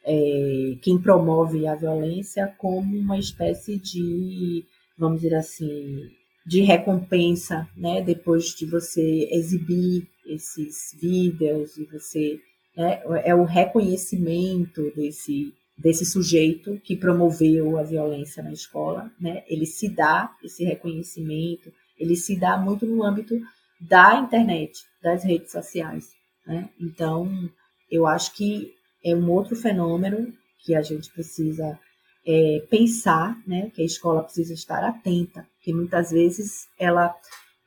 é, 0.04 0.76
quem 0.82 0.98
promove 0.98 1.66
a 1.66 1.74
violência 1.74 2.52
como 2.58 2.96
uma 2.96 3.18
espécie 3.18 3.78
de, 3.78 4.64
vamos 4.98 5.20
dizer 5.20 5.34
assim, 5.34 6.10
de 6.46 6.62
recompensa, 6.62 7.68
né? 7.76 8.02
Depois 8.02 8.46
de 8.54 8.66
você 8.66 9.28
exibir 9.30 10.08
esses 10.26 10.96
vídeos 11.00 11.76
e 11.76 11.84
você 11.84 12.40
né, 12.76 13.02
é 13.24 13.34
o 13.34 13.44
reconhecimento 13.44 14.92
desse 14.94 15.52
desse 15.76 16.04
sujeito 16.04 16.78
que 16.84 16.94
promoveu 16.94 17.78
a 17.78 17.82
violência 17.82 18.42
na 18.42 18.52
escola, 18.52 19.10
né? 19.18 19.42
Ele 19.48 19.64
se 19.64 19.88
dá 19.88 20.30
esse 20.44 20.62
reconhecimento, 20.62 21.72
ele 21.98 22.16
se 22.16 22.38
dá 22.38 22.58
muito 22.58 22.84
no 22.84 23.02
âmbito 23.02 23.34
da 23.80 24.16
internet, 24.16 24.84
das 25.02 25.24
redes 25.24 25.50
sociais, 25.50 26.10
né? 26.46 26.68
Então, 26.78 27.50
eu 27.90 28.06
acho 28.06 28.34
que 28.34 28.74
é 29.04 29.14
um 29.14 29.30
outro 29.30 29.56
fenômeno 29.56 30.32
que 30.58 30.74
a 30.74 30.82
gente 30.82 31.10
precisa 31.10 31.78
é, 32.26 32.66
pensar, 32.70 33.36
né? 33.46 33.70
Que 33.70 33.82
a 33.82 33.86
escola 33.86 34.22
precisa 34.22 34.52
estar 34.52 34.84
atenta, 34.84 35.46
que 35.62 35.72
muitas 35.72 36.10
vezes 36.10 36.68
ela, 36.78 37.14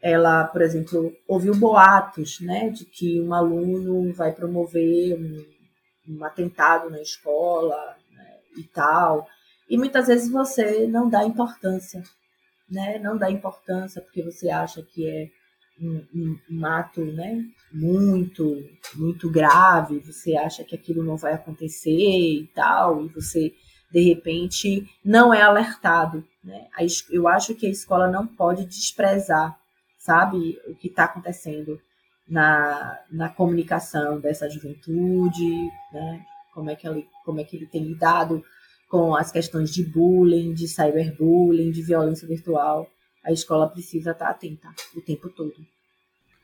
ela, 0.02 0.46
por 0.46 0.62
exemplo, 0.62 1.12
ouviu 1.28 1.56
boatos, 1.56 2.40
né? 2.40 2.70
De 2.70 2.86
que 2.86 3.20
um 3.22 3.34
aluno 3.34 4.14
vai 4.14 4.32
promover 4.32 5.18
um, 5.20 6.16
um 6.16 6.24
atentado 6.24 6.90
na 6.90 7.02
escola 7.02 7.98
né, 8.12 8.38
e 8.58 8.64
tal, 8.64 9.28
e 9.70 9.78
muitas 9.78 10.08
vezes 10.08 10.30
você 10.30 10.88
não 10.88 11.10
dá 11.10 11.24
importância, 11.26 12.04
né? 12.70 13.00
Não 13.00 13.18
dá 13.18 13.32
importância 13.32 14.02
porque 14.02 14.22
você 14.22 14.50
acha 14.50 14.84
que 14.84 15.08
é 15.08 15.30
um, 15.80 16.06
um, 16.14 16.40
um, 16.52 16.66
ato 16.66 17.04
né, 17.04 17.44
muito, 17.72 18.64
muito 18.96 19.30
grave, 19.30 20.00
você 20.00 20.36
acha 20.36 20.64
que 20.64 20.76
aquilo 20.76 21.04
não 21.04 21.18
vai 21.18 21.34
acontecer 21.34 21.90
e 21.90 22.50
tal, 22.54 23.06
e 23.06 23.10
você, 23.10 23.54
de 23.92 24.02
repente, 24.02 24.88
não 25.04 25.34
é 25.34 25.42
alertado. 25.42 26.24
Né? 26.44 26.68
Eu 27.10 27.28
acho 27.28 27.56
que 27.56 27.66
a 27.66 27.72
escola 27.72 28.10
não 28.10 28.28
pode 28.28 28.66
desprezar, 28.66 29.58
sabe, 29.98 30.60
o 30.68 30.76
que 30.76 30.88
está 30.88 31.06
acontecendo 31.06 31.80
na, 32.28 33.00
na 33.12 33.30
comunicação 33.30 34.20
dessa 34.20 34.50
juventude, 34.50 35.70
né? 35.92 36.24
como, 36.54 36.70
é 36.70 36.76
que 36.76 36.88
ele, 36.88 37.08
como 37.26 37.40
é 37.40 37.44
que 37.44 37.56
ele 37.56 37.68
tem 37.68 37.84
lidado 37.84 38.44
com 38.90 39.16
as 39.16 39.32
questões 39.32 39.74
de 39.74 39.84
bullying, 39.84 40.54
de 40.54 40.68
cyberbullying, 40.68 41.72
de 41.72 41.82
violência 41.82 42.28
virtual 42.28 42.88
a 43.24 43.32
escola 43.32 43.68
precisa 43.68 44.12
estar 44.12 44.30
atenta 44.30 44.70
o 44.96 45.02
tempo 45.02 45.30
todo. 45.30 45.56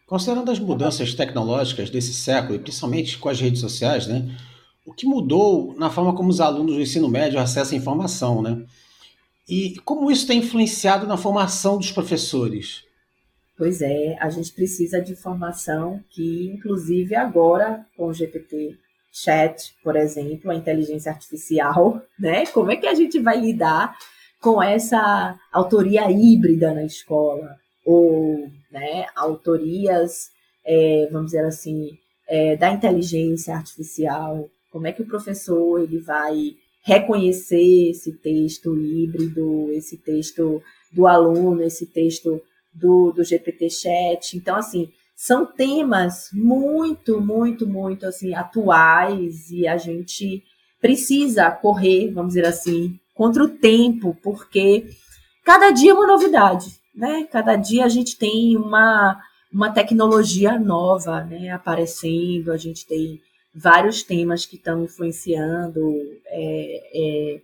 Considerando 0.07 0.49
as 0.49 0.59
mudanças 0.59 1.13
tecnológicas 1.13 1.89
desse 1.89 2.13
século, 2.13 2.55
e 2.55 2.59
principalmente 2.59 3.17
com 3.17 3.29
as 3.29 3.39
redes 3.39 3.61
sociais, 3.61 4.07
né, 4.07 4.35
o 4.85 4.93
que 4.93 5.05
mudou 5.05 5.75
na 5.77 5.89
forma 5.89 6.15
como 6.15 6.29
os 6.29 6.41
alunos 6.41 6.75
do 6.75 6.81
ensino 6.81 7.07
médio 7.07 7.39
acessam 7.39 7.77
a 7.77 7.81
informação, 7.81 8.41
né? 8.41 8.65
E 9.47 9.79
como 9.85 10.11
isso 10.11 10.25
tem 10.25 10.39
influenciado 10.39 11.05
na 11.05 11.17
formação 11.17 11.77
dos 11.77 11.91
professores? 11.91 12.83
Pois 13.57 13.81
é, 13.81 14.17
a 14.19 14.29
gente 14.29 14.51
precisa 14.51 15.01
de 15.01 15.11
informação 15.11 15.99
que, 16.09 16.47
inclusive 16.47 17.15
agora, 17.15 17.85
com 17.97 18.07
o 18.07 18.13
GPT 18.13 18.77
Chat, 19.11 19.75
por 19.83 19.95
exemplo, 19.95 20.49
a 20.49 20.55
inteligência 20.55 21.11
artificial, 21.11 22.01
né? 22.17 22.45
Como 22.47 22.71
é 22.71 22.75
que 22.75 22.87
a 22.87 22.95
gente 22.95 23.19
vai 23.19 23.39
lidar 23.39 23.95
com 24.41 24.61
essa 24.61 25.37
autoria 25.51 26.09
híbrida 26.09 26.73
na 26.73 26.85
escola, 26.85 27.57
ou 27.85 28.49
né, 28.71 29.05
autorias, 29.15 30.29
é, 30.65 31.07
vamos 31.11 31.31
dizer 31.31 31.45
assim, 31.45 31.97
é, 32.27 32.55
da 32.55 32.71
inteligência 32.71 33.55
artificial, 33.55 34.49
como 34.71 34.87
é 34.87 34.93
que 34.93 35.01
o 35.01 35.07
professor 35.07 35.81
ele 35.81 35.99
vai 35.99 36.55
reconhecer 36.83 37.89
esse 37.89 38.13
texto 38.13 38.77
híbrido, 38.77 39.71
esse 39.71 39.97
texto 39.97 40.61
do 40.91 41.07
aluno, 41.07 41.61
esse 41.61 41.85
texto 41.85 42.41
do, 42.73 43.11
do 43.11 43.23
GPT-chat. 43.23 44.37
Então, 44.37 44.55
assim, 44.55 44.89
são 45.15 45.45
temas 45.45 46.29
muito, 46.31 47.19
muito, 47.19 47.67
muito 47.67 48.05
assim 48.05 48.33
atuais 48.33 49.51
e 49.51 49.67
a 49.67 49.77
gente 49.77 50.43
precisa 50.79 51.51
correr, 51.51 52.09
vamos 52.11 52.29
dizer 52.33 52.45
assim, 52.45 52.97
contra 53.19 53.43
o 53.43 53.49
tempo, 53.49 54.15
porque 54.23 54.91
cada 55.43 55.71
dia 55.71 55.91
é 55.91 55.93
uma 55.93 56.07
novidade, 56.07 56.79
né? 56.95 57.27
Cada 57.29 57.57
dia 57.57 57.83
a 57.83 57.89
gente 57.89 58.17
tem 58.17 58.55
uma, 58.55 59.21
uma 59.51 59.69
tecnologia 59.69 60.57
nova, 60.57 61.21
né, 61.25 61.49
aparecendo, 61.49 62.49
a 62.49 62.55
gente 62.55 62.87
tem 62.87 63.19
vários 63.53 64.03
temas 64.03 64.45
que 64.45 64.55
estão 64.55 64.85
influenciando 64.85 65.81
é, 66.27 66.79
é, 66.93 67.41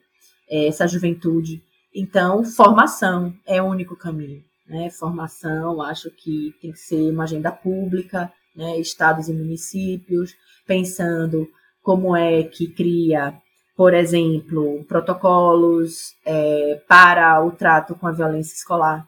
é, 0.49 0.67
essa 0.67 0.87
juventude. 0.87 1.61
Então, 1.93 2.45
formação 2.45 3.33
é 3.45 3.61
o 3.61 3.65
único 3.65 3.97
caminho. 3.97 4.41
Né? 4.65 4.89
Formação, 4.89 5.81
acho 5.81 6.09
que 6.09 6.55
tem 6.61 6.71
que 6.71 6.79
ser 6.79 7.11
uma 7.11 7.25
agenda 7.25 7.51
pública, 7.51 8.31
né? 8.55 8.79
estados 8.79 9.27
e 9.27 9.33
municípios, 9.33 10.33
pensando 10.65 11.45
como 11.83 12.15
é 12.15 12.43
que 12.43 12.65
cria 12.67 13.37
por 13.75 13.93
exemplo, 13.93 14.83
protocolos 14.85 16.13
é, 16.25 16.81
para 16.87 17.43
o 17.43 17.51
trato 17.51 17.95
com 17.95 18.07
a 18.07 18.11
violência 18.11 18.55
escolar, 18.55 19.05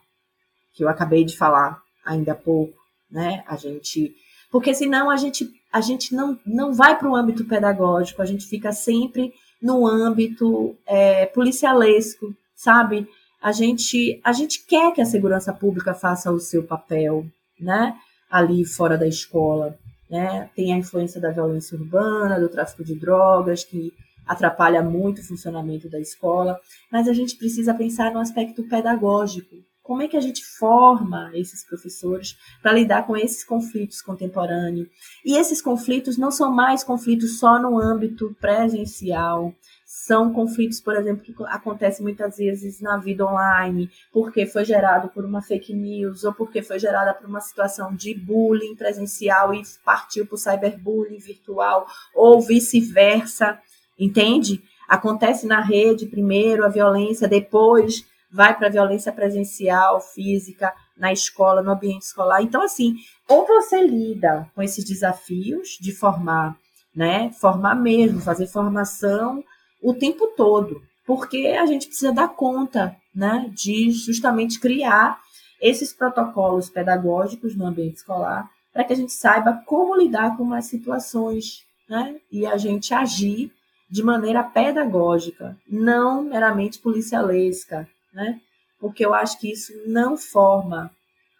que 0.73 0.83
eu 0.83 0.89
acabei 0.89 1.23
de 1.23 1.37
falar 1.37 1.81
ainda 2.05 2.33
há 2.33 2.35
pouco, 2.35 2.77
né? 3.09 3.43
A 3.47 3.55
gente, 3.55 4.13
porque 4.51 4.73
senão 4.73 5.09
a 5.09 5.17
gente 5.17 5.49
a 5.71 5.81
gente 5.81 6.15
não, 6.15 6.39
não 6.45 6.73
vai 6.73 6.97
para 6.97 7.09
o 7.09 7.15
âmbito 7.15 7.45
pedagógico, 7.45 8.21
a 8.21 8.25
gente 8.25 8.45
fica 8.45 8.71
sempre 8.71 9.33
no 9.61 9.85
âmbito 9.85 10.75
é, 10.85 11.25
policialesco, 11.25 12.33
sabe? 12.55 13.07
A 13.41 13.51
gente 13.51 14.19
a 14.23 14.33
gente 14.33 14.65
quer 14.65 14.93
que 14.93 15.01
a 15.01 15.05
segurança 15.05 15.53
pública 15.53 15.93
faça 15.93 16.31
o 16.31 16.39
seu 16.39 16.63
papel, 16.63 17.25
né? 17.59 17.95
Ali 18.29 18.65
fora 18.65 18.97
da 18.97 19.07
escola, 19.07 19.77
né? 20.09 20.49
Tem 20.55 20.73
a 20.73 20.77
influência 20.77 21.21
da 21.21 21.31
violência 21.31 21.77
urbana, 21.77 22.39
do 22.39 22.49
tráfico 22.49 22.83
de 22.83 22.95
drogas 22.95 23.63
que 23.63 23.93
atrapalha 24.27 24.83
muito 24.83 25.21
o 25.21 25.25
funcionamento 25.25 25.89
da 25.89 25.99
escola, 25.99 26.59
mas 26.91 27.07
a 27.07 27.13
gente 27.13 27.35
precisa 27.37 27.73
pensar 27.73 28.11
no 28.11 28.19
aspecto 28.19 28.63
pedagógico. 28.63 29.55
Como 29.87 30.01
é 30.01 30.07
que 30.09 30.17
a 30.17 30.21
gente 30.21 30.43
forma 30.43 31.31
esses 31.33 31.63
professores 31.65 32.35
para 32.61 32.73
lidar 32.73 33.07
com 33.07 33.15
esses 33.15 33.45
conflitos 33.45 34.01
contemporâneos? 34.01 34.89
E 35.23 35.37
esses 35.37 35.61
conflitos 35.61 36.17
não 36.17 36.29
são 36.29 36.51
mais 36.51 36.83
conflitos 36.83 37.39
só 37.39 37.57
no 37.57 37.79
âmbito 37.79 38.35
presencial, 38.37 39.55
são 39.85 40.33
conflitos, 40.33 40.81
por 40.81 40.97
exemplo, 40.97 41.23
que 41.23 41.33
acontecem 41.45 42.03
muitas 42.03 42.35
vezes 42.35 42.81
na 42.81 42.97
vida 42.97 43.25
online, 43.25 43.89
porque 44.11 44.45
foi 44.45 44.65
gerado 44.65 45.07
por 45.07 45.23
uma 45.23 45.41
fake 45.41 45.73
news 45.73 46.25
ou 46.25 46.33
porque 46.33 46.61
foi 46.61 46.77
gerada 46.77 47.13
por 47.13 47.25
uma 47.25 47.39
situação 47.39 47.95
de 47.95 48.13
bullying 48.13 48.75
presencial 48.75 49.53
e 49.53 49.61
partiu 49.85 50.25
para 50.25 50.35
o 50.35 50.37
cyberbullying 50.37 51.19
virtual 51.19 51.87
ou 52.13 52.41
vice-versa 52.41 53.57
entende? 53.99 54.61
Acontece 54.87 55.45
na 55.45 55.61
rede 55.61 56.05
primeiro 56.05 56.65
a 56.65 56.69
violência, 56.69 57.27
depois 57.27 58.05
vai 58.31 58.57
para 58.57 58.67
a 58.67 58.71
violência 58.71 59.11
presencial, 59.11 60.01
física, 60.01 60.73
na 60.97 61.13
escola, 61.13 61.61
no 61.61 61.71
ambiente 61.71 62.03
escolar. 62.03 62.41
Então, 62.41 62.61
assim, 62.61 62.95
ou 63.27 63.45
você 63.45 63.81
lida 63.81 64.49
com 64.55 64.61
esses 64.61 64.83
desafios 64.83 65.77
de 65.79 65.91
formar, 65.93 66.57
né? 66.95 67.31
Formar 67.33 67.75
mesmo, 67.75 68.19
fazer 68.19 68.47
formação 68.47 69.43
o 69.81 69.93
tempo 69.93 70.27
todo, 70.35 70.81
porque 71.05 71.47
a 71.59 71.65
gente 71.65 71.87
precisa 71.87 72.11
dar 72.11 72.29
conta, 72.29 72.95
né? 73.13 73.49
De 73.53 73.91
justamente 73.91 74.59
criar 74.59 75.19
esses 75.61 75.93
protocolos 75.93 76.69
pedagógicos 76.69 77.55
no 77.55 77.65
ambiente 77.65 77.97
escolar 77.97 78.49
para 78.73 78.83
que 78.83 78.93
a 78.93 78.95
gente 78.95 79.11
saiba 79.11 79.63
como 79.65 79.95
lidar 79.95 80.37
com 80.37 80.53
as 80.53 80.65
situações, 80.65 81.63
né? 81.89 82.15
E 82.31 82.45
a 82.45 82.57
gente 82.57 82.93
agir 82.93 83.51
de 83.89 84.03
maneira 84.03 84.43
pedagógica, 84.43 85.57
não 85.67 86.23
meramente 86.23 86.79
policialesca, 86.79 87.87
né? 88.13 88.39
Porque 88.79 89.05
eu 89.05 89.13
acho 89.13 89.39
que 89.39 89.51
isso 89.51 89.73
não 89.87 90.17
forma 90.17 90.91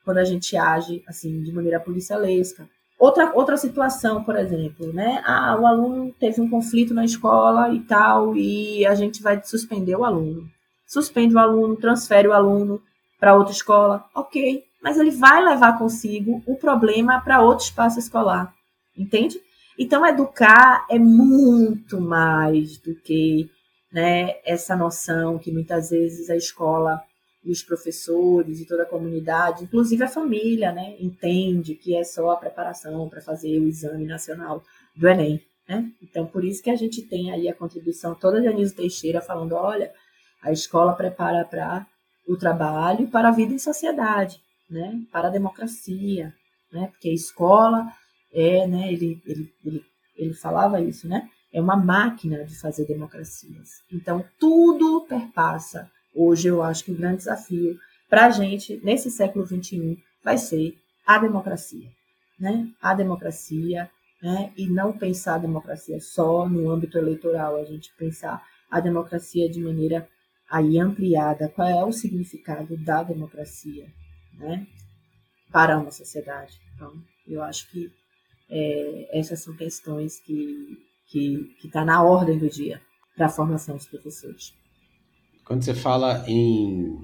quando 0.03 0.19
a 0.19 0.23
gente 0.23 0.55
age 0.55 1.03
assim 1.07 1.43
de 1.43 1.51
maneira 1.51 1.79
policialesca. 1.79 2.67
Outra, 2.97 3.31
outra 3.35 3.57
situação, 3.57 4.23
por 4.23 4.35
exemplo, 4.35 4.91
né? 4.91 5.21
Ah, 5.25 5.55
o 5.59 5.67
aluno 5.67 6.13
teve 6.19 6.41
um 6.41 6.49
conflito 6.49 6.93
na 6.93 7.05
escola 7.05 7.71
e 7.73 7.79
tal, 7.81 8.35
e 8.35 8.85
a 8.87 8.95
gente 8.95 9.21
vai 9.21 9.41
suspender 9.43 9.95
o 9.95 10.03
aluno. 10.03 10.49
Suspende 10.87 11.35
o 11.35 11.39
aluno, 11.39 11.75
transfere 11.75 12.27
o 12.27 12.33
aluno 12.33 12.81
para 13.19 13.35
outra 13.35 13.53
escola. 13.53 14.05
Ok, 14.15 14.63
mas 14.81 14.97
ele 14.97 15.11
vai 15.11 15.43
levar 15.43 15.77
consigo 15.77 16.41
o 16.47 16.55
problema 16.55 17.19
para 17.19 17.41
outro 17.41 17.65
espaço 17.65 17.99
escolar, 17.99 18.51
entende? 18.97 19.39
Então, 19.77 20.05
educar 20.05 20.85
é 20.89 20.97
muito 20.97 22.01
mais 22.01 22.77
do 22.77 22.95
que 22.95 23.49
né, 23.91 24.35
essa 24.43 24.75
noção 24.75 25.37
que 25.37 25.51
muitas 25.51 25.91
vezes 25.91 26.29
a 26.29 26.35
escola 26.35 27.01
e 27.43 27.51
os 27.51 27.63
professores 27.63 28.59
e 28.59 28.65
toda 28.65 28.83
a 28.83 28.87
comunidade, 28.87 29.63
inclusive 29.63 30.03
a 30.03 30.09
família, 30.09 30.71
né, 30.71 30.95
entende 30.99 31.75
que 31.75 31.95
é 31.95 32.03
só 32.03 32.31
a 32.31 32.37
preparação 32.37 33.07
para 33.07 33.21
fazer 33.21 33.59
o 33.59 33.67
exame 33.67 34.05
nacional 34.05 34.63
do 34.95 35.07
Enem. 35.07 35.41
Né? 35.67 35.89
Então, 36.01 36.25
por 36.25 36.43
isso 36.43 36.61
que 36.63 36.69
a 36.69 36.75
gente 36.75 37.01
tem 37.03 37.31
aí 37.31 37.47
a 37.47 37.55
contribuição 37.55 38.15
toda 38.15 38.41
de 38.41 38.47
Anísio 38.47 38.75
Teixeira 38.75 39.21
falando, 39.21 39.53
olha, 39.53 39.91
a 40.41 40.51
escola 40.51 40.93
prepara 40.93 41.45
para 41.45 41.85
o 42.27 42.35
trabalho, 42.35 43.07
para 43.07 43.29
a 43.29 43.31
vida 43.31 43.53
em 43.53 43.59
sociedade, 43.59 44.41
né? 44.69 45.01
para 45.11 45.27
a 45.27 45.31
democracia, 45.31 46.33
né? 46.71 46.87
porque 46.87 47.09
a 47.09 47.13
escola 47.13 47.85
é, 48.37 48.67
né, 48.67 48.93
ele, 48.93 49.21
ele, 49.25 49.53
ele, 49.65 49.85
ele 50.15 50.33
falava 50.33 50.79
isso, 50.79 51.07
né? 51.07 51.29
é 51.51 51.61
uma 51.61 51.75
máquina 51.75 52.43
de 52.43 52.55
fazer 52.59 52.85
democracias. 52.85 53.81
Então, 53.91 54.23
tudo 54.39 55.05
perpassa. 55.07 55.89
Hoje, 56.13 56.47
eu 56.47 56.61
acho 56.61 56.85
que 56.85 56.91
o 56.91 56.95
grande 56.95 57.17
desafio 57.17 57.77
para 58.09 58.27
a 58.27 58.29
gente, 58.29 58.79
nesse 58.83 59.09
século 59.09 59.45
XXI, 59.45 59.97
vai 60.23 60.37
ser 60.37 60.77
a 61.05 61.17
democracia. 61.17 61.89
Né? 62.39 62.69
A 62.81 62.93
democracia, 62.93 63.89
né? 64.21 64.53
e 64.55 64.67
não 64.67 64.97
pensar 64.97 65.35
a 65.35 65.39
democracia 65.39 65.99
só 65.99 66.47
no 66.47 66.69
âmbito 66.69 66.97
eleitoral, 66.97 67.55
a 67.55 67.65
gente 67.65 67.91
pensar 67.97 68.43
a 68.69 68.79
democracia 68.79 69.49
de 69.49 69.59
maneira 69.59 70.07
aí 70.49 70.77
ampliada, 70.77 71.49
qual 71.49 71.67
é 71.67 71.83
o 71.83 71.91
significado 71.91 72.77
da 72.77 73.03
democracia 73.03 73.87
né? 74.33 74.67
para 75.51 75.79
uma 75.79 75.91
sociedade. 75.91 76.59
Então, 76.75 76.93
eu 77.27 77.41
acho 77.41 77.69
que 77.71 77.91
é, 78.49 79.19
essas 79.19 79.39
são 79.41 79.55
questões 79.55 80.19
que 80.19 80.87
que 81.07 81.55
está 81.63 81.85
na 81.85 82.03
ordem 82.03 82.37
do 82.37 82.49
dia 82.49 82.81
para 83.15 83.27
a 83.27 83.29
formação 83.29 83.75
dos 83.75 83.87
professores. 83.87 84.53
Quando 85.45 85.63
você 85.63 85.73
fala 85.73 86.23
em 86.27 86.99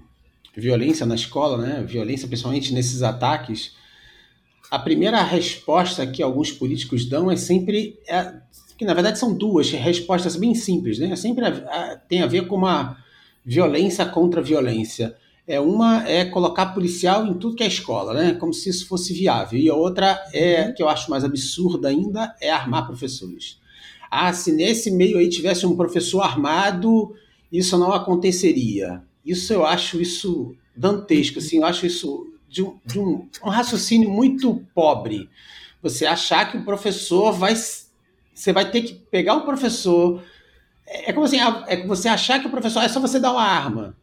violência 0.55 1.05
na 1.05 1.15
escola, 1.15 1.57
né, 1.57 1.83
violência 1.83 2.27
principalmente 2.27 2.73
nesses 2.73 3.01
ataques, 3.01 3.75
a 4.69 4.77
primeira 4.77 5.23
resposta 5.23 6.05
que 6.05 6.21
alguns 6.21 6.51
políticos 6.51 7.05
dão 7.05 7.31
é 7.31 7.37
sempre 7.37 7.97
é, 8.07 8.41
que 8.77 8.85
na 8.85 8.93
verdade 8.93 9.17
são 9.17 9.33
duas 9.33 9.71
respostas 9.71 10.35
bem 10.35 10.53
simples, 10.53 10.99
né? 10.99 11.15
Sempre 11.15 11.45
a, 11.45 11.49
a, 11.49 11.95
tem 11.95 12.21
a 12.21 12.27
ver 12.27 12.47
com 12.47 12.55
uma 12.55 12.97
violência 13.45 14.05
contra 14.05 14.41
violência. 14.41 15.15
É 15.45 15.59
uma 15.59 16.07
é 16.07 16.25
colocar 16.25 16.67
policial 16.67 17.25
em 17.25 17.33
tudo 17.33 17.55
que 17.55 17.63
é 17.63 17.67
escola, 17.67 18.13
né? 18.13 18.33
Como 18.33 18.53
se 18.53 18.69
isso 18.69 18.87
fosse 18.87 19.13
viável. 19.13 19.59
E 19.59 19.69
a 19.69 19.75
outra 19.75 20.21
é 20.33 20.67
uhum. 20.67 20.73
que 20.73 20.83
eu 20.83 20.87
acho 20.87 21.09
mais 21.09 21.23
absurda 21.23 21.89
ainda 21.89 22.35
é 22.39 22.49
armar 22.49 22.85
professores 22.85 23.61
ah, 24.15 24.31
se 24.31 24.51
nesse 24.51 24.91
meio 24.91 25.17
aí 25.17 25.27
tivesse 25.27 25.65
um 25.65 25.75
professor 25.75 26.21
armado, 26.21 27.15
isso 27.51 27.75
não 27.79 27.91
aconteceria. 27.91 29.01
Isso 29.25 29.51
eu 29.51 29.65
acho 29.65 29.99
isso 29.99 30.55
dantesco, 30.77 31.39
assim, 31.39 31.57
eu 31.57 31.65
acho 31.65 31.87
isso 31.87 32.31
de 32.47 32.61
um, 32.61 32.77
de 32.85 32.99
um, 32.99 33.27
um 33.43 33.49
raciocínio 33.49 34.11
muito 34.11 34.63
pobre. 34.75 35.27
Você 35.81 36.05
achar 36.05 36.51
que 36.51 36.57
o 36.57 36.63
professor 36.63 37.33
vai. 37.33 37.55
Você 37.55 38.53
vai 38.53 38.69
ter 38.69 38.83
que 38.83 38.93
pegar 38.93 39.33
um 39.33 39.41
professor. 39.41 40.21
É, 40.85 41.09
é 41.09 41.13
como 41.13 41.25
assim, 41.25 41.39
é 41.67 41.87
você 41.87 42.07
achar 42.07 42.39
que 42.39 42.45
o 42.45 42.51
professor 42.51 42.83
é 42.83 42.87
só 42.89 42.99
você 42.99 43.19
dar 43.19 43.31
uma 43.31 43.41
arma. 43.41 43.97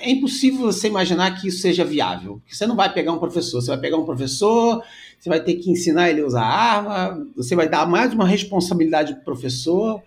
É 0.00 0.10
impossível 0.10 0.60
você 0.60 0.88
imaginar 0.88 1.40
que 1.40 1.48
isso 1.48 1.60
seja 1.60 1.84
viável. 1.84 2.40
Você 2.48 2.66
não 2.66 2.76
vai 2.76 2.92
pegar 2.92 3.12
um 3.12 3.18
professor, 3.18 3.60
você 3.60 3.68
vai 3.68 3.80
pegar 3.80 3.96
um 3.96 4.04
professor 4.04 4.82
você 5.18 5.28
vai 5.28 5.40
ter 5.42 5.54
que 5.56 5.70
ensinar 5.70 6.10
ele 6.10 6.20
a 6.20 6.26
usar 6.26 6.44
arma, 6.44 7.26
você 7.34 7.56
vai 7.56 7.68
dar 7.68 7.84
mais 7.84 8.12
uma 8.12 8.26
responsabilidade 8.26 9.12
para 9.14 9.22
o 9.22 9.24
professor, 9.24 10.02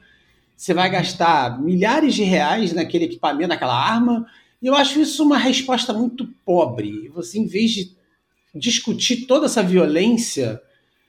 você 0.56 0.73
vai 0.73 0.89
gastar 0.89 1.62
milhares 1.62 2.13
de 2.13 2.23
reais 2.23 2.73
naquele 2.73 3.06
equipamento, 3.06 3.49
naquela 3.49 3.75
arma, 3.75 4.25
e 4.62 4.67
eu 4.67 4.75
acho 4.75 4.99
isso 4.99 5.23
uma 5.23 5.38
resposta 5.38 5.93
muito 5.93 6.28
pobre. 6.45 7.10
Você, 7.10 7.39
em 7.39 7.45
vez 7.45 7.71
de 7.71 7.91
discutir 8.54 9.25
toda 9.25 9.45
essa 9.45 9.63
violência 9.63 10.62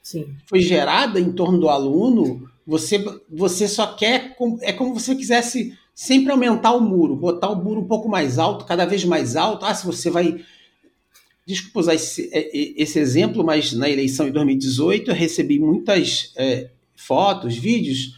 Sim. 0.03 0.25
que 0.25 0.49
foi 0.49 0.61
gerada 0.61 1.21
em 1.21 1.33
torno 1.33 1.59
do 1.59 1.69
aluno, 1.69 2.49
você, 2.67 3.05
você 3.29 3.67
só 3.67 3.95
quer. 3.95 4.37
É 4.63 4.73
como 4.73 4.99
se 4.99 5.07
você 5.07 5.15
quisesse 5.17 5.77
sempre 6.01 6.33
aumentar 6.33 6.73
o 6.73 6.81
muro, 6.81 7.15
botar 7.15 7.51
o 7.51 7.63
muro 7.63 7.83
um 7.83 7.87
pouco 7.87 8.09
mais 8.09 8.39
alto, 8.39 8.65
cada 8.65 8.87
vez 8.87 9.05
mais 9.05 9.37
alto. 9.37 9.67
Ah, 9.67 9.75
se 9.75 9.85
você 9.85 10.09
vai 10.09 10.43
desculpa 11.47 11.81
usar 11.81 11.95
esse, 11.95 12.31
é, 12.33 12.39
é, 12.39 12.83
esse, 12.83 12.99
exemplo, 12.99 13.45
mas 13.45 13.75
na 13.75 13.87
eleição 13.87 14.25
de 14.25 14.33
2018 14.33 15.11
eu 15.11 15.15
recebi 15.15 15.59
muitas 15.59 16.33
é, 16.37 16.71
fotos, 16.97 17.55
vídeos, 17.55 18.17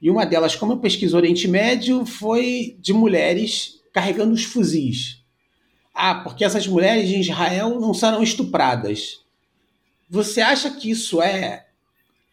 e 0.00 0.10
uma 0.10 0.26
delas, 0.26 0.54
como 0.54 0.74
eu 0.74 0.76
pesquiso 0.76 1.16
Oriente 1.16 1.48
Médio, 1.48 2.04
foi 2.04 2.76
de 2.78 2.92
mulheres 2.92 3.80
carregando 3.94 4.34
os 4.34 4.44
fuzis. 4.44 5.22
Ah, 5.94 6.16
porque 6.16 6.44
essas 6.44 6.66
mulheres 6.66 7.08
em 7.08 7.20
Israel 7.20 7.80
não 7.80 7.94
serão 7.94 8.22
estupradas. 8.22 9.22
Você 10.06 10.42
acha 10.42 10.70
que 10.70 10.90
isso 10.90 11.22
é, 11.22 11.64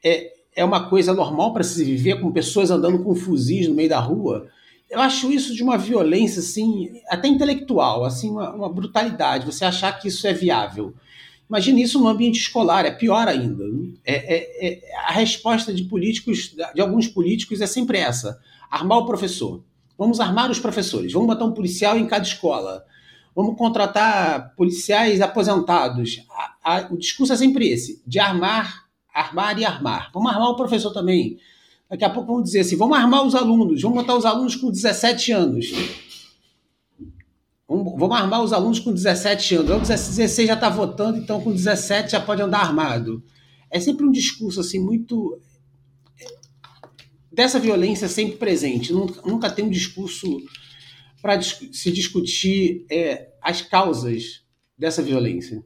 é, 0.03 0.33
é 0.57 0.65
uma 0.65 0.89
coisa 0.89 1.13
normal 1.13 1.53
para 1.53 1.63
se 1.63 1.85
viver 1.85 2.19
com 2.19 2.33
pessoas 2.33 2.69
andando 2.69 3.01
com 3.01 3.15
fuzis 3.15 3.65
no 3.65 3.75
meio 3.75 3.87
da 3.87 3.99
rua? 3.99 4.49
Eu 4.89 4.99
acho 4.99 5.31
isso 5.31 5.53
de 5.53 5.61
uma 5.61 5.77
violência, 5.77 6.39
assim, 6.39 7.01
até 7.07 7.27
intelectual, 7.27 8.03
assim, 8.03 8.29
uma, 8.29 8.51
uma, 8.53 8.69
brutalidade, 8.69 9.45
você 9.45 9.63
achar 9.63 9.93
que 9.93 10.07
isso 10.07 10.25
é 10.25 10.33
viável. 10.33 10.95
Imagine 11.47 11.81
isso 11.81 11.99
no 11.99 12.07
ambiente 12.07 12.39
escolar, 12.39 12.85
é 12.85 12.91
pior 12.91 13.27
ainda. 13.27 13.63
É, 14.03 14.35
é, 14.35 14.67
é, 14.67 14.95
a 15.07 15.11
resposta 15.11 15.73
de 15.73 15.83
políticos, 15.83 16.55
de 16.73 16.81
alguns 16.81 17.07
políticos, 17.07 17.61
é 17.61 17.67
sempre 17.67 17.99
essa: 17.99 18.39
armar 18.69 18.99
o 18.99 19.05
professor. 19.05 19.63
Vamos 19.97 20.19
armar 20.19 20.49
os 20.49 20.59
professores, 20.59 21.11
vamos 21.11 21.27
botar 21.27 21.45
um 21.45 21.51
policial 21.51 21.97
em 21.97 22.07
cada 22.07 22.23
escola, 22.23 22.85
vamos 23.35 23.57
contratar 23.57 24.55
policiais 24.55 25.21
aposentados. 25.21 26.23
A, 26.31 26.77
a, 26.77 26.87
o 26.91 26.97
discurso 26.97 27.33
é 27.33 27.37
sempre 27.37 27.67
esse: 27.67 28.01
de 28.07 28.19
armar, 28.19 28.85
armar 29.13 29.59
e 29.59 29.65
armar. 29.65 30.09
Vamos 30.13 30.31
armar 30.31 30.49
o 30.49 30.55
professor 30.55 30.91
também 30.91 31.37
Daqui 31.89 32.05
a 32.05 32.09
pouco 32.09 32.27
vamos 32.27 32.43
dizer 32.43 32.59
assim: 32.59 32.75
vamos 32.75 32.97
armar 32.97 33.25
os 33.25 33.33
alunos, 33.33 33.81
vamos 33.81 33.97
botar 34.01 34.15
os 34.15 34.25
alunos 34.25 34.55
com 34.55 34.69
17 34.69 35.31
anos. 35.31 35.71
Vamos, 37.67 38.15
armar 38.15 38.43
os 38.43 38.51
alunos 38.51 38.79
com 38.79 38.91
17 38.91 39.55
anos. 39.55 39.71
O 39.71 39.79
16 39.79 40.47
já 40.47 40.53
está 40.55 40.69
votando, 40.69 41.17
então 41.17 41.39
com 41.41 41.51
17 41.51 42.11
já 42.11 42.19
pode 42.19 42.41
andar 42.41 42.61
armado. 42.61 43.23
É 43.69 43.79
sempre 43.79 44.05
um 44.05 44.11
discurso 44.11 44.59
assim 44.59 44.79
muito 44.79 45.39
dessa 47.31 47.59
violência 47.59 48.07
sempre 48.07 48.37
presente. 48.37 48.91
Nunca, 48.91 49.21
nunca 49.21 49.49
tem 49.49 49.65
um 49.65 49.69
discurso 49.69 50.41
para 51.21 51.41
se 51.41 51.91
discutir 51.91 52.85
é, 52.89 53.29
as 53.41 53.61
causas 53.61 54.43
dessa 54.77 55.01
violência. 55.01 55.63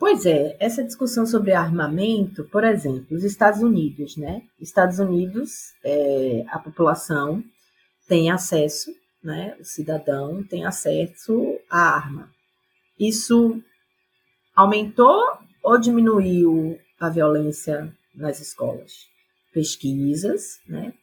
Pois 0.00 0.24
é, 0.24 0.56
essa 0.58 0.82
discussão 0.82 1.26
sobre 1.26 1.52
armamento, 1.52 2.44
por 2.44 2.64
exemplo, 2.64 3.14
os 3.14 3.22
Estados 3.22 3.60
Unidos, 3.60 4.16
né? 4.16 4.40
Estados 4.58 4.98
Unidos, 4.98 5.74
é, 5.84 6.42
a 6.48 6.58
população 6.58 7.44
tem 8.08 8.30
acesso, 8.30 8.90
né? 9.22 9.54
O 9.60 9.64
cidadão 9.64 10.42
tem 10.42 10.64
acesso 10.64 11.60
à 11.68 11.96
arma. 11.96 12.30
Isso 12.98 13.62
aumentou 14.56 15.22
ou 15.62 15.78
diminuiu 15.78 16.80
a 16.98 17.10
violência 17.10 17.94
nas 18.14 18.40
escolas? 18.40 19.06
Pesquisas, 19.52 20.60
né? 20.66 20.94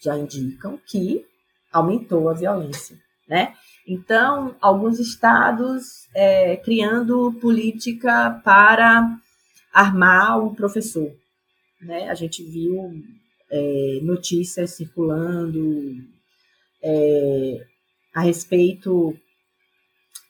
Já 0.00 0.16
indicam 0.16 0.80
que 0.86 1.26
aumentou 1.70 2.30
a 2.30 2.32
violência, 2.32 2.98
né? 3.28 3.54
Então, 3.86 4.56
alguns 4.60 4.98
estados 4.98 6.08
é, 6.14 6.56
criando 6.56 7.32
política 7.40 8.40
para 8.44 9.16
armar 9.72 10.44
o 10.44 10.54
professor. 10.54 11.12
Né? 11.80 12.08
A 12.08 12.14
gente 12.14 12.42
viu 12.42 12.92
é, 13.50 14.00
notícias 14.02 14.72
circulando 14.72 15.92
é, 16.82 17.64
a 18.14 18.22
respeito 18.22 19.16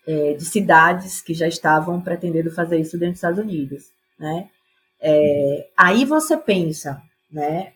é, 0.06 0.34
de 0.34 0.44
cidades 0.44 1.22
que 1.22 1.32
já 1.32 1.48
estavam 1.48 2.00
pretendendo 2.00 2.50
fazer 2.50 2.78
isso 2.78 2.98
dentro 2.98 3.12
dos 3.12 3.18
Estados 3.18 3.38
Unidos. 3.38 3.84
Né? 4.18 4.50
É, 5.00 5.70
aí 5.76 6.04
você 6.04 6.36
pensa, 6.36 7.02
né? 7.30 7.72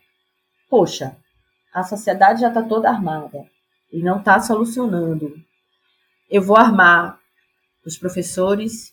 Poxa, 0.68 1.16
a 1.72 1.82
sociedade 1.82 2.40
já 2.40 2.48
está 2.48 2.62
toda 2.62 2.88
armada 2.88 3.44
e 3.92 4.02
não 4.02 4.18
está 4.18 4.40
solucionando 4.40 5.34
eu 6.30 6.40
vou 6.40 6.56
armar 6.56 7.18
os 7.84 7.98
professores, 7.98 8.92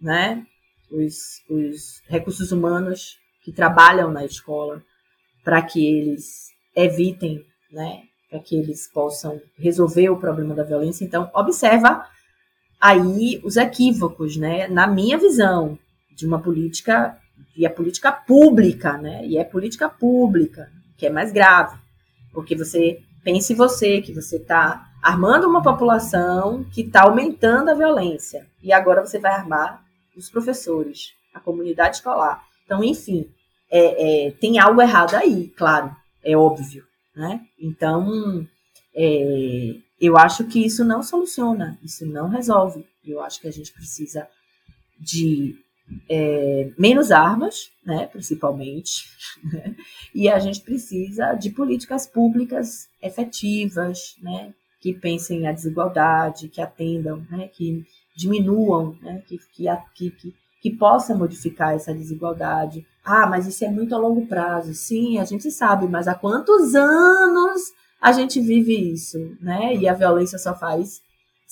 né, 0.00 0.44
os, 0.90 1.40
os 1.48 2.02
recursos 2.06 2.52
humanos 2.52 3.16
que 3.42 3.50
trabalham 3.50 4.12
na 4.12 4.24
escola, 4.24 4.82
para 5.42 5.62
que 5.62 5.86
eles 5.86 6.48
evitem, 6.76 7.44
né, 7.72 8.02
para 8.28 8.38
que 8.38 8.54
eles 8.54 8.86
possam 8.92 9.40
resolver 9.56 10.10
o 10.10 10.18
problema 10.18 10.54
da 10.54 10.62
violência. 10.62 11.04
Então, 11.04 11.30
observa 11.34 12.06
aí 12.80 13.40
os 13.44 13.56
equívocos, 13.56 14.36
né? 14.36 14.66
Na 14.68 14.86
minha 14.86 15.16
visão 15.16 15.78
de 16.10 16.26
uma 16.26 16.40
política 16.40 17.16
e 17.56 17.64
a 17.64 17.70
política 17.70 18.10
pública, 18.10 18.98
né? 18.98 19.24
E 19.26 19.38
é 19.38 19.44
política 19.44 19.88
pública 19.88 20.70
que 20.96 21.06
é 21.06 21.10
mais 21.10 21.32
grave, 21.32 21.78
porque 22.32 22.56
você 22.56 23.00
pense 23.24 23.54
você 23.54 24.00
que 24.02 24.12
você 24.12 24.36
está 24.36 24.92
armando 25.02 25.48
uma 25.48 25.62
população 25.62 26.64
que 26.64 26.82
está 26.82 27.02
aumentando 27.02 27.70
a 27.70 27.74
violência 27.74 28.46
e 28.62 28.72
agora 28.72 29.04
você 29.04 29.18
vai 29.18 29.32
armar 29.32 29.84
os 30.16 30.30
professores, 30.30 31.14
a 31.32 31.40
comunidade 31.40 31.96
escolar. 31.96 32.44
Então, 32.64 32.84
enfim, 32.84 33.28
é, 33.70 34.26
é, 34.26 34.30
tem 34.32 34.58
algo 34.58 34.80
errado 34.80 35.14
aí, 35.14 35.48
claro, 35.56 35.94
é 36.22 36.36
óbvio, 36.36 36.84
né? 37.16 37.40
Então, 37.58 38.46
é, 38.94 39.76
eu 40.00 40.16
acho 40.16 40.44
que 40.44 40.64
isso 40.64 40.84
não 40.84 41.02
soluciona, 41.02 41.78
isso 41.82 42.06
não 42.06 42.28
resolve. 42.28 42.86
Eu 43.04 43.20
acho 43.20 43.40
que 43.40 43.48
a 43.48 43.52
gente 43.52 43.72
precisa 43.72 44.28
de 44.98 45.56
é, 46.08 46.70
menos 46.78 47.10
armas, 47.10 47.70
né, 47.84 48.06
principalmente, 48.06 49.04
né, 49.42 49.76
e 50.14 50.28
a 50.28 50.38
gente 50.38 50.60
precisa 50.60 51.34
de 51.34 51.50
políticas 51.50 52.06
públicas 52.06 52.88
efetivas, 53.02 54.16
né, 54.22 54.52
que 54.80 54.92
pensem 54.92 55.46
a 55.46 55.52
desigualdade, 55.52 56.48
que 56.48 56.60
atendam, 56.60 57.26
né, 57.30 57.48
que 57.48 57.84
diminuam, 58.16 58.96
né, 59.02 59.22
que, 59.26 59.38
que, 59.54 59.66
que, 59.94 60.34
que 60.60 60.70
possa 60.70 61.14
modificar 61.14 61.74
essa 61.74 61.92
desigualdade. 61.92 62.86
Ah, 63.04 63.26
mas 63.26 63.46
isso 63.46 63.64
é 63.64 63.70
muito 63.70 63.94
a 63.94 63.98
longo 63.98 64.26
prazo. 64.26 64.72
Sim, 64.72 65.18
a 65.18 65.24
gente 65.24 65.50
sabe, 65.50 65.86
mas 65.86 66.08
há 66.08 66.14
quantos 66.14 66.74
anos 66.74 67.60
a 68.00 68.12
gente 68.12 68.40
vive 68.40 68.92
isso, 68.92 69.18
né? 69.40 69.74
E 69.74 69.88
a 69.88 69.94
violência 69.94 70.38
só 70.38 70.54
faz 70.54 71.02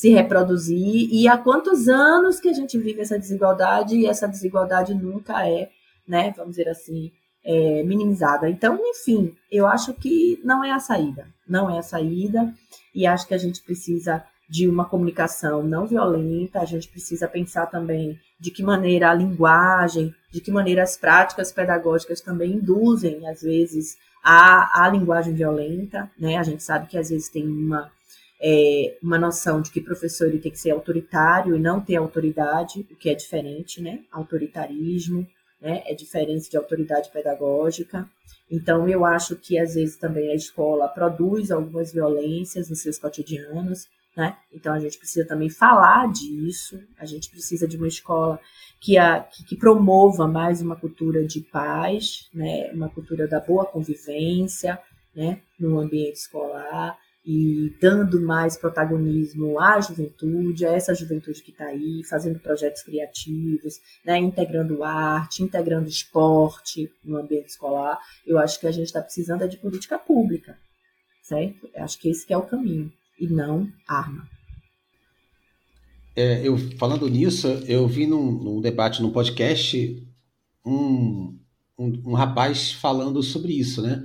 se 0.03 0.11
reproduzir. 0.11 1.09
E 1.13 1.29
há 1.29 1.39
quantos 1.39 1.89
anos 1.89 2.41
que 2.41 2.49
a 2.49 2.53
gente 2.53 2.77
vive 2.77 3.01
essa 3.01 3.17
desigualdade 3.17 3.95
e 3.97 4.07
essa 4.07 4.27
desigualdade 4.27 4.93
nunca 4.93 5.49
é, 5.49 5.71
né, 6.09 6.35
vamos 6.37 6.57
dizer 6.57 6.69
assim, 6.69 7.13
é, 7.45 7.85
minimizada. 7.85 8.51
Então, 8.51 8.81
enfim, 8.83 9.33
eu 9.49 9.65
acho 9.65 9.95
que 9.95 10.41
não 10.43 10.65
é 10.65 10.73
a 10.73 10.81
saída. 10.81 11.29
Não 11.49 11.71
é 11.71 11.79
a 11.79 11.83
saída. 11.83 12.53
E 12.93 13.07
acho 13.07 13.29
que 13.29 13.35
a 13.35 13.39
gente 13.39 13.63
precisa 13.63 14.25
de 14.51 14.69
uma 14.69 14.85
comunicação 14.85 15.63
não 15.63 15.87
violenta, 15.87 16.61
a 16.61 16.65
gente 16.65 16.89
precisa 16.89 17.29
pensar 17.29 17.67
também 17.67 18.19
de 18.41 18.51
que 18.51 18.63
maneira 18.63 19.09
a 19.09 19.15
linguagem, 19.15 20.13
de 20.33 20.41
que 20.41 20.51
maneira 20.51 20.83
as 20.83 20.97
práticas 20.97 21.53
pedagógicas 21.53 22.21
também 22.21 22.55
induzem, 22.55 23.27
às 23.29 23.41
vezes, 23.41 23.97
a, 24.23 24.85
a 24.85 24.89
linguagem 24.91 25.33
violenta, 25.33 26.11
né? 26.19 26.39
A 26.39 26.43
gente 26.43 26.63
sabe 26.63 26.89
que 26.89 26.99
às 26.99 27.09
vezes 27.09 27.29
tem 27.29 27.47
uma, 27.47 27.91
é, 28.43 28.97
uma 29.01 29.19
noção 29.19 29.63
de 29.63 29.71
que 29.71 29.81
professor 29.81 30.27
ele 30.27 30.41
tem 30.41 30.51
que 30.51 30.59
ser 30.59 30.73
autoritário 30.73 31.55
e 31.55 31.61
não 31.61 31.81
ter 31.81 31.95
autoridade, 31.95 32.85
o 32.91 32.97
que 32.97 33.09
é 33.09 33.15
diferente, 33.15 33.81
né? 33.81 34.01
Autoritarismo, 34.11 35.25
né? 35.61 35.83
É 35.87 35.95
diferente 35.95 36.51
de 36.51 36.57
autoridade 36.57 37.09
pedagógica. 37.13 38.09
Então, 38.51 38.89
eu 38.89 39.05
acho 39.05 39.37
que 39.37 39.57
às 39.57 39.75
vezes 39.75 39.97
também 39.97 40.31
a 40.33 40.35
escola 40.35 40.89
produz 40.89 41.53
algumas 41.53 41.93
violências 41.93 42.69
nos 42.69 42.81
seus 42.81 42.99
cotidianos, 42.99 43.87
né? 44.17 44.37
Então 44.53 44.75
a 44.75 44.81
gente 44.81 44.99
precisa 44.99 45.27
também 45.27 45.49
falar 45.49 46.11
disso, 46.13 46.83
a 46.99 47.07
gente 47.07 47.31
precisa 47.31 47.67
de 47.67 47.77
uma 47.77 47.89
escola 47.89 48.41
que, 48.81 48.99
a, 48.99 49.21
que, 49.21 49.45
que, 49.45 49.57
promova 49.57 50.27
mais 50.27 50.61
uma 50.61 50.77
cultura 50.77 51.25
de 51.25 51.41
paz, 51.41 52.29
né? 52.35 52.71
uma 52.73 52.91
cultura 52.91 53.27
da 53.27 53.41
boa 53.41 53.65
convivência 53.65 54.79
né? 55.15 55.41
no 55.59 55.79
ambiente 55.79 56.17
escolar 56.17 56.99
e 57.25 57.73
dando 57.81 58.21
mais 58.21 58.57
protagonismo 58.57 59.59
à 59.61 59.81
juventude, 59.81 60.67
a 60.67 60.73
essa 60.73 60.95
juventude 60.95 61.43
que 61.43 61.53
está 61.53 61.67
aí, 61.67 62.03
fazendo 62.05 62.41
projetos 62.41 62.83
criativos, 62.83 63.75
né? 64.05 64.19
integrando 64.19 64.83
arte, 64.83 65.43
integrando 65.43 65.89
esporte 65.89 66.91
no 67.05 67.17
ambiente 67.19 67.51
escolar. 67.51 67.99
Eu 68.27 68.39
acho 68.39 68.59
que 68.59 68.67
a 68.67 68.73
gente 68.73 68.87
está 68.87 69.01
precisando 69.01 69.45
é 69.45 69.47
de 69.47 69.57
política 69.57 69.99
pública, 69.99 70.59
certo? 71.23 71.69
Eu 71.75 71.85
acho 71.85 71.99
que 71.99 72.09
esse 72.09 72.27
que 72.27 72.33
é 72.33 72.37
o 72.37 72.43
caminho 72.43 72.93
e 73.19 73.29
não 73.29 73.69
arma. 73.87 74.29
É, 76.15 76.47
eu 76.47 76.59
falando 76.77 77.09
nisso, 77.09 77.47
eu 77.67 77.87
vi 77.87 78.07
num, 78.07 78.33
num 78.33 78.61
debate 78.61 79.01
num 79.01 79.11
podcast 79.11 80.07
um, 80.65 81.39
um, 81.79 82.03
um, 82.05 82.13
rapaz 82.13 82.73
falando 82.73 83.23
sobre 83.23 83.53
isso, 83.55 83.81
né? 83.81 84.05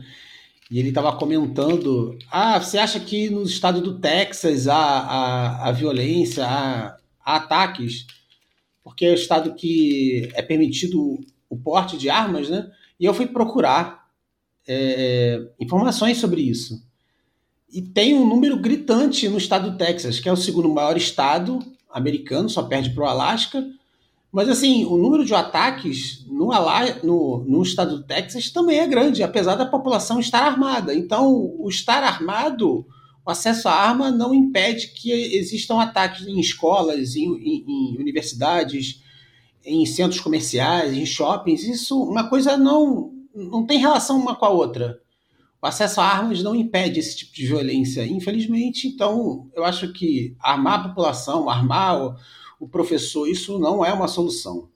E 0.70 0.80
ele 0.80 0.90
estava 0.90 1.16
comentando: 1.16 2.18
ah, 2.32 2.60
você 2.60 2.78
acha 2.78 3.00
que 3.00 3.30
no 3.30 3.44
estado 3.44 3.82
do 3.82 4.00
Texas 4.00 4.68
há, 4.68 4.76
há, 4.76 5.68
há 5.68 5.72
violência, 5.72 6.46
há, 6.46 6.98
há 7.24 7.36
ataques? 7.38 8.06
Porque 8.84 9.06
é 9.06 9.12
o 9.12 9.16
estado 9.16 9.54
que 9.56 10.30
é 10.34 10.42
permitido 10.42 11.20
o 11.50 11.58
porte 11.58 11.98
de 11.98 12.10
armas, 12.10 12.50
né? 12.50 12.70
E 13.00 13.06
eu 13.06 13.14
fui 13.14 13.28
procurar 13.28 14.08
é, 14.68 15.42
informações 15.60 16.18
sobre 16.18 16.42
isso. 16.42 16.86
E 17.72 17.82
tem 17.82 18.16
um 18.16 18.28
número 18.28 18.58
gritante 18.58 19.28
no 19.30 19.38
estado 19.38 19.72
do 19.72 19.78
Texas, 19.78 20.20
que 20.20 20.28
é 20.28 20.32
o 20.32 20.38
segundo 20.38 20.70
maior 20.70 20.98
estado 20.98 21.60
americano, 21.90 22.50
só 22.50 22.64
perde 22.64 22.90
para 22.92 23.04
o 23.04 23.08
Alasca. 23.08 23.66
Mas, 24.32 24.50
assim, 24.50 24.86
o 24.86 24.98
número 24.98 25.26
de 25.26 25.34
ataques 25.34 26.26
no, 26.28 26.50
no, 27.04 27.46
no, 27.48 27.64
estado 27.64 27.98
do 27.98 28.04
Texas 28.04 28.50
também 28.50 28.80
é 28.80 28.88
grande, 28.88 29.24
apesar 29.24 29.56
da 29.56 29.66
população 29.66 30.20
estar 30.20 30.44
armada. 30.44 30.94
Então, 30.94 31.34
o 31.58 31.68
estar 31.70 32.04
armado, 32.04 32.86
o 33.26 33.32
acesso 33.32 33.68
à 33.68 33.74
arma 33.74 34.12
não 34.12 34.34
impede 34.34 34.88
que 34.88 35.12
existam 35.12 35.80
ataques 35.80 36.28
em 36.28 36.40
escolas, 36.40 37.16
em, 37.16 37.26
em, 37.26 37.66
em 37.68 37.98
universidades, 37.98 39.02
em 39.66 39.86
centros 39.86 40.20
comerciais, 40.20 40.94
em 40.94 41.06
shoppings. 41.06 41.64
Isso, 41.64 42.02
uma 42.02 42.30
coisa 42.30 42.58
não, 42.58 43.12
não 43.34 43.66
tem 43.66 43.80
relação 43.80 44.20
uma 44.20 44.36
com 44.36 44.46
a 44.46 44.50
outra 44.50 45.00
o 45.62 45.66
acesso 45.66 46.00
a 46.00 46.06
armas 46.06 46.44
não 46.44 46.56
impede 46.56 47.00
esse 47.00 47.18
tipo 47.18 47.34
de 47.34 47.48
violência, 47.48 48.06
infelizmente. 48.06 48.88
Então, 48.88 49.50
eu 49.56 49.64
acho 49.64 49.92
que 49.92 50.36
armar 50.40 50.80
a 50.80 50.90
população, 50.90 51.50
armar 51.50 52.16
o, 52.60 52.68
professor, 52.68 53.28
isso 53.28 53.60
não 53.60 53.84
é 53.84 53.92
uma 53.94 54.08
solução. 54.08 54.70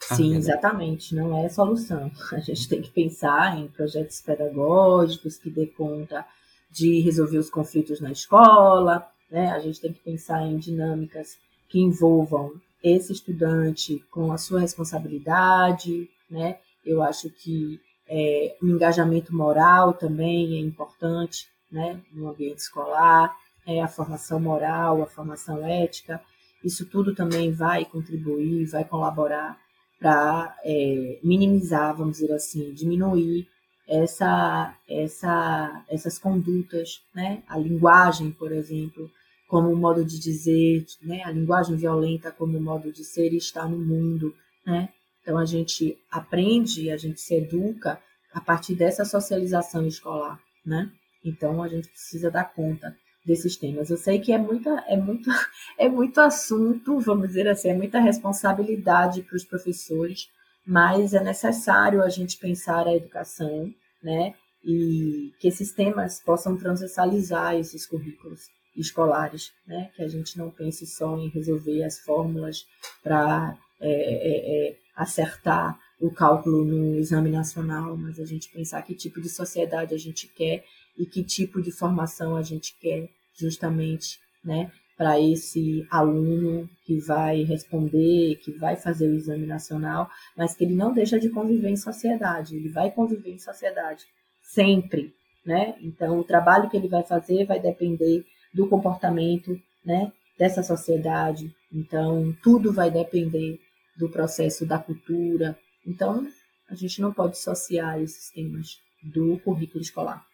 Sim, 0.00 0.36
exatamente, 0.36 1.14
não 1.14 1.36
é 1.36 1.48
solução. 1.48 2.10
A 2.32 2.40
gente 2.40 2.68
tem 2.68 2.80
que 2.80 2.90
pensar 2.90 3.58
em 3.58 3.68
projetos 3.68 4.20
pedagógicos 4.20 5.36
que 5.36 5.50
dê 5.50 5.66
conta 5.66 6.24
de 6.70 7.00
resolver 7.00 7.38
os 7.38 7.50
conflitos 7.50 8.00
na 8.00 8.12
escola, 8.12 9.06
né? 9.30 9.50
A 9.50 9.58
gente 9.58 9.80
tem 9.80 9.92
que 9.92 10.00
pensar 10.00 10.42
em 10.46 10.58
dinâmicas 10.58 11.36
que 11.68 11.80
envolvam 11.80 12.52
esse 12.82 13.12
estudante 13.12 14.04
com 14.10 14.32
a 14.32 14.38
sua 14.38 14.60
responsabilidade, 14.60 16.08
né? 16.30 16.58
Eu 16.84 17.02
acho 17.02 17.28
que 17.30 17.80
é, 18.08 18.56
o 18.62 18.66
engajamento 18.66 19.34
moral 19.34 19.92
também 19.92 20.56
é 20.56 20.60
importante 20.60 21.46
né, 21.70 22.00
no 22.12 22.28
ambiente 22.28 22.58
escolar, 22.58 23.36
é, 23.66 23.82
a 23.82 23.88
formação 23.88 24.40
moral, 24.40 25.02
a 25.02 25.06
formação 25.06 25.64
ética. 25.64 26.20
Isso 26.64 26.86
tudo 26.86 27.14
também 27.14 27.52
vai 27.52 27.84
contribuir, 27.84 28.66
vai 28.66 28.84
colaborar 28.84 29.58
para 29.98 30.56
é, 30.64 31.18
minimizar, 31.22 31.96
vamos 31.96 32.18
dizer 32.18 32.32
assim, 32.32 32.72
diminuir 32.72 33.48
essa, 33.86 34.76
essa, 34.88 35.84
essas 35.88 36.18
condutas, 36.18 37.02
né? 37.14 37.42
A 37.48 37.58
linguagem, 37.58 38.30
por 38.30 38.52
exemplo, 38.52 39.10
como 39.48 39.74
modo 39.74 40.04
de 40.04 40.18
dizer, 40.18 40.84
né? 41.02 41.22
A 41.24 41.30
linguagem 41.30 41.76
violenta 41.76 42.30
como 42.30 42.60
modo 42.60 42.92
de 42.92 43.04
ser 43.04 43.32
e 43.32 43.38
estar 43.38 43.68
no 43.68 43.78
mundo, 43.78 44.34
né? 44.66 44.90
Então 45.22 45.38
a 45.38 45.44
gente 45.44 45.98
aprende, 46.10 46.90
a 46.90 46.96
gente 46.96 47.20
se 47.20 47.34
educa 47.34 48.00
a 48.32 48.40
partir 48.40 48.74
dessa 48.74 49.04
socialização 49.04 49.86
escolar, 49.86 50.38
né? 50.64 50.90
Então 51.24 51.62
a 51.62 51.68
gente 51.68 51.88
precisa 51.88 52.30
dar 52.30 52.44
conta 52.44 52.96
desses 53.28 53.56
temas. 53.56 53.90
Eu 53.90 53.98
sei 53.98 54.18
que 54.18 54.32
é 54.32 54.38
muita, 54.38 54.70
é 54.88 54.96
muito, 54.96 55.30
é 55.78 55.88
muito 55.88 56.18
assunto, 56.18 56.98
vamos 56.98 57.28
dizer 57.28 57.46
assim, 57.46 57.68
é 57.68 57.74
muita 57.74 58.00
responsabilidade 58.00 59.22
para 59.22 59.36
os 59.36 59.44
professores, 59.44 60.28
mas 60.66 61.12
é 61.12 61.22
necessário 61.22 62.02
a 62.02 62.08
gente 62.08 62.38
pensar 62.38 62.86
a 62.86 62.94
educação, 62.94 63.72
né? 64.02 64.34
E 64.64 65.32
que 65.38 65.48
esses 65.48 65.72
temas 65.72 66.20
possam 66.20 66.56
transversalizar 66.56 67.54
esses 67.54 67.86
currículos 67.86 68.40
escolares, 68.74 69.52
né? 69.66 69.90
Que 69.94 70.02
a 70.02 70.08
gente 70.08 70.36
não 70.38 70.50
pense 70.50 70.86
só 70.86 71.16
em 71.18 71.28
resolver 71.28 71.84
as 71.84 71.98
fórmulas 71.98 72.66
para 73.02 73.56
é, 73.80 73.90
é, 73.90 74.70
é, 74.70 74.76
acertar 74.96 75.78
o 76.00 76.10
cálculo 76.10 76.64
no 76.64 76.96
exame 76.96 77.30
nacional, 77.30 77.96
mas 77.96 78.18
a 78.18 78.24
gente 78.24 78.48
pensar 78.50 78.82
que 78.82 78.94
tipo 78.94 79.20
de 79.20 79.28
sociedade 79.28 79.94
a 79.94 79.98
gente 79.98 80.28
quer 80.28 80.64
e 80.96 81.04
que 81.04 81.22
tipo 81.22 81.60
de 81.60 81.70
formação 81.70 82.36
a 82.36 82.42
gente 82.42 82.76
quer 82.78 83.10
justamente, 83.38 84.18
né, 84.44 84.70
para 84.96 85.20
esse 85.20 85.86
aluno 85.90 86.68
que 86.84 86.98
vai 86.98 87.44
responder, 87.44 88.36
que 88.36 88.50
vai 88.52 88.74
fazer 88.74 89.08
o 89.08 89.14
exame 89.14 89.46
nacional, 89.46 90.08
mas 90.36 90.54
que 90.54 90.64
ele 90.64 90.74
não 90.74 90.92
deixa 90.92 91.20
de 91.20 91.30
conviver 91.30 91.68
em 91.68 91.76
sociedade, 91.76 92.56
ele 92.56 92.68
vai 92.68 92.90
conviver 92.90 93.30
em 93.30 93.38
sociedade 93.38 94.04
sempre, 94.42 95.14
né? 95.46 95.76
Então 95.80 96.18
o 96.18 96.24
trabalho 96.24 96.68
que 96.68 96.76
ele 96.76 96.88
vai 96.88 97.04
fazer 97.04 97.46
vai 97.46 97.60
depender 97.60 98.24
do 98.52 98.68
comportamento, 98.68 99.56
né, 99.84 100.12
dessa 100.38 100.62
sociedade. 100.62 101.52
Então, 101.72 102.34
tudo 102.42 102.72
vai 102.72 102.90
depender 102.90 103.58
do 103.96 104.08
processo 104.08 104.64
da 104.64 104.78
cultura. 104.78 105.58
Então, 105.86 106.26
a 106.68 106.74
gente 106.74 107.00
não 107.00 107.12
pode 107.12 107.32
dissociar 107.32 108.00
esses 108.00 108.30
temas 108.30 108.78
do 109.02 109.38
currículo 109.40 109.82
escolar. 109.82 110.24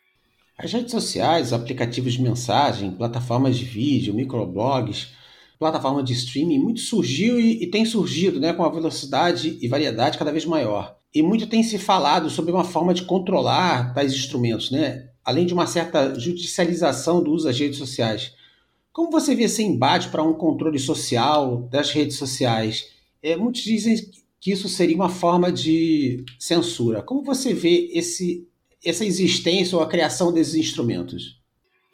As 0.56 0.72
redes 0.72 0.92
sociais, 0.92 1.52
aplicativos 1.52 2.12
de 2.12 2.22
mensagem, 2.22 2.92
plataformas 2.92 3.56
de 3.56 3.64
vídeo, 3.64 4.14
microblogs, 4.14 5.08
plataforma 5.58 6.02
de 6.02 6.12
streaming, 6.12 6.58
muito 6.58 6.80
surgiu 6.80 7.40
e, 7.40 7.62
e 7.62 7.66
tem 7.70 7.84
surgido 7.84 8.38
né, 8.38 8.52
com 8.52 8.62
uma 8.62 8.72
velocidade 8.72 9.58
e 9.60 9.66
variedade 9.66 10.18
cada 10.18 10.30
vez 10.30 10.44
maior. 10.44 10.96
E 11.14 11.22
muito 11.22 11.46
tem 11.46 11.62
se 11.62 11.78
falado 11.78 12.30
sobre 12.30 12.52
uma 12.52 12.64
forma 12.64 12.92
de 12.94 13.04
controlar 13.04 13.92
tais 13.94 14.12
instrumentos, 14.12 14.70
né? 14.70 15.08
além 15.24 15.46
de 15.46 15.54
uma 15.54 15.66
certa 15.66 16.18
judicialização 16.18 17.22
do 17.22 17.32
uso 17.32 17.46
das 17.46 17.58
redes 17.58 17.78
sociais. 17.78 18.32
Como 18.92 19.10
você 19.10 19.34
vê 19.34 19.44
esse 19.44 19.62
embate 19.62 20.08
para 20.08 20.22
um 20.22 20.34
controle 20.34 20.78
social 20.78 21.62
das 21.70 21.90
redes 21.90 22.16
sociais? 22.16 22.88
É, 23.22 23.34
muitos 23.34 23.62
dizem 23.62 23.96
que 24.38 24.52
isso 24.52 24.68
seria 24.68 24.94
uma 24.94 25.08
forma 25.08 25.50
de 25.50 26.24
censura. 26.38 27.02
Como 27.02 27.24
você 27.24 27.54
vê 27.54 27.90
esse, 27.92 28.46
essa 28.84 29.04
existência 29.04 29.76
ou 29.76 29.82
a 29.82 29.88
criação 29.88 30.32
desses 30.32 30.54
instrumentos? 30.54 31.40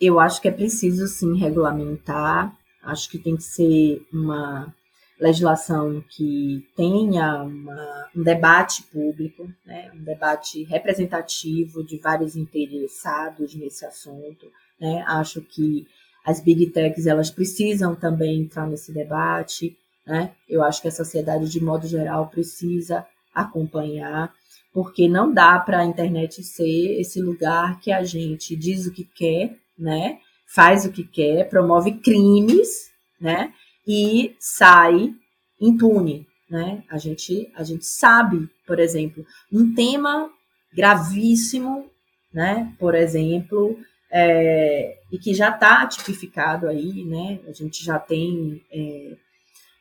Eu 0.00 0.18
acho 0.18 0.40
que 0.40 0.48
é 0.48 0.52
preciso 0.52 1.06
sim 1.06 1.36
regulamentar. 1.36 2.56
Acho 2.82 3.10
que 3.10 3.18
tem 3.18 3.36
que 3.36 3.42
ser 3.42 4.02
uma 4.12 4.74
legislação 5.20 6.02
que 6.08 6.66
tenha 6.74 7.42
uma, 7.42 8.08
um 8.16 8.22
debate 8.22 8.82
público, 8.84 9.46
né, 9.66 9.90
um 9.94 10.02
debate 10.02 10.64
representativo 10.64 11.84
de 11.84 11.98
vários 11.98 12.34
interessados 12.34 13.54
nesse 13.54 13.84
assunto. 13.84 14.50
Né? 14.80 15.04
Acho 15.06 15.42
que 15.42 15.86
as 16.24 16.40
big 16.40 16.70
techs 16.70 17.06
elas 17.06 17.30
precisam 17.30 17.94
também 17.94 18.40
entrar 18.40 18.66
nesse 18.66 18.92
debate. 18.92 19.76
Né? 20.06 20.32
Eu 20.48 20.64
acho 20.64 20.80
que 20.80 20.88
a 20.88 20.92
sociedade, 20.92 21.50
de 21.50 21.62
modo 21.62 21.86
geral, 21.86 22.28
precisa 22.28 23.06
acompanhar, 23.34 24.32
porque 24.72 25.08
não 25.08 25.32
dá 25.32 25.58
para 25.58 25.80
a 25.80 25.84
internet 25.84 26.42
ser 26.42 27.00
esse 27.00 27.20
lugar 27.20 27.80
que 27.80 27.90
a 27.90 28.02
gente 28.04 28.54
diz 28.56 28.86
o 28.86 28.92
que 28.92 29.04
quer, 29.04 29.56
né? 29.78 30.18
faz 30.46 30.84
o 30.84 30.90
que 30.90 31.04
quer, 31.04 31.48
promove 31.48 31.92
crimes, 31.92 32.90
né? 33.20 33.52
e 33.86 34.36
sai 34.38 35.14
impune, 35.60 36.26
né? 36.48 36.82
A 36.88 36.96
gente, 36.96 37.50
a 37.54 37.64
gente 37.64 37.84
sabe, 37.84 38.48
por 38.66 38.78
exemplo, 38.78 39.24
um 39.52 39.74
tema 39.74 40.30
gravíssimo, 40.72 41.90
né? 42.32 42.74
Por 42.78 42.94
exemplo, 42.94 43.76
é, 44.10 44.98
e 45.10 45.18
que 45.18 45.34
já 45.34 45.50
está 45.50 45.86
tipificado 45.86 46.68
aí, 46.68 47.04
né? 47.04 47.40
A 47.48 47.52
gente 47.52 47.84
já 47.84 47.98
tem 47.98 48.62
é, 48.72 49.16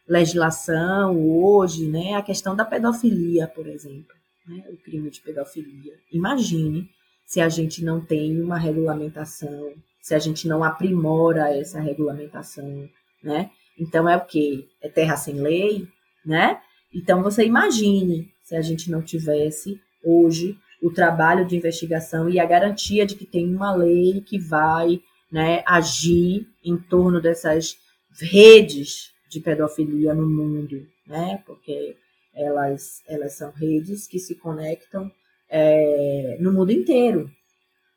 legislação 0.08 1.16
hoje, 1.18 1.88
né? 1.88 2.16
A 2.16 2.22
questão 2.22 2.56
da 2.56 2.66
pedofilia, 2.66 3.48
por 3.48 3.68
exemplo, 3.68 4.16
né? 4.50 4.64
O 4.70 4.78
crime 4.78 5.10
de 5.10 5.22
pedofilia. 5.22 5.94
Imagine 6.12 6.90
se 7.26 7.40
a 7.40 7.48
gente 7.48 7.84
não 7.84 8.04
tem 8.04 8.42
uma 8.42 8.58
regulamentação, 8.58 9.74
se 10.02 10.16
a 10.16 10.20
gente 10.20 10.48
não 10.48 10.64
aprimora 10.64 11.56
essa 11.56 11.80
regulamentação, 11.80 12.90
né? 13.24 13.52
Então 13.80 14.10
é 14.10 14.18
o 14.18 14.26
que? 14.26 14.68
É 14.82 14.90
terra 14.90 15.16
sem 15.16 15.36
lei, 15.36 15.88
né? 16.26 16.60
Então 16.94 17.22
você 17.22 17.46
imagine 17.46 18.28
se 18.42 18.56
a 18.56 18.62
gente 18.62 18.90
não 18.90 19.02
tivesse 19.02 19.80
hoje 20.04 20.58
o 20.82 20.90
trabalho 20.92 21.46
de 21.46 21.56
investigação 21.56 22.30
e 22.30 22.40
a 22.40 22.46
garantia 22.46 23.06
de 23.06 23.16
que 23.16 23.26
tem 23.26 23.54
uma 23.54 23.76
lei 23.76 24.22
que 24.22 24.40
vai 24.40 25.00
né, 25.32 25.62
agir 25.68 26.48
em 26.64 26.78
torno 26.78 27.22
dessas 27.22 27.78
redes 28.20 29.12
de 29.30 29.40
pedofilia 29.40 30.16
no 30.16 30.28
mundo, 30.28 30.88
né? 31.06 31.44
Porque 31.46 31.96
elas, 32.40 33.02
elas 33.08 33.34
são 33.34 33.52
redes 33.52 34.08
que 34.08 34.20
se 34.20 34.36
conectam 34.36 35.12
é, 35.50 36.38
no 36.40 36.54
mundo 36.54 36.72
inteiro, 36.72 37.30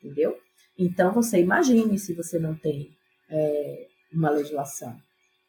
entendeu? 0.03 0.36
Então 0.78 1.12
você 1.12 1.38
imagine 1.38 1.99
se 1.99 2.12
você 2.14 2.38
não 2.38 2.55
tem 2.55 2.90
é, 3.30 3.86
uma 4.12 4.30
legislação 4.30 4.97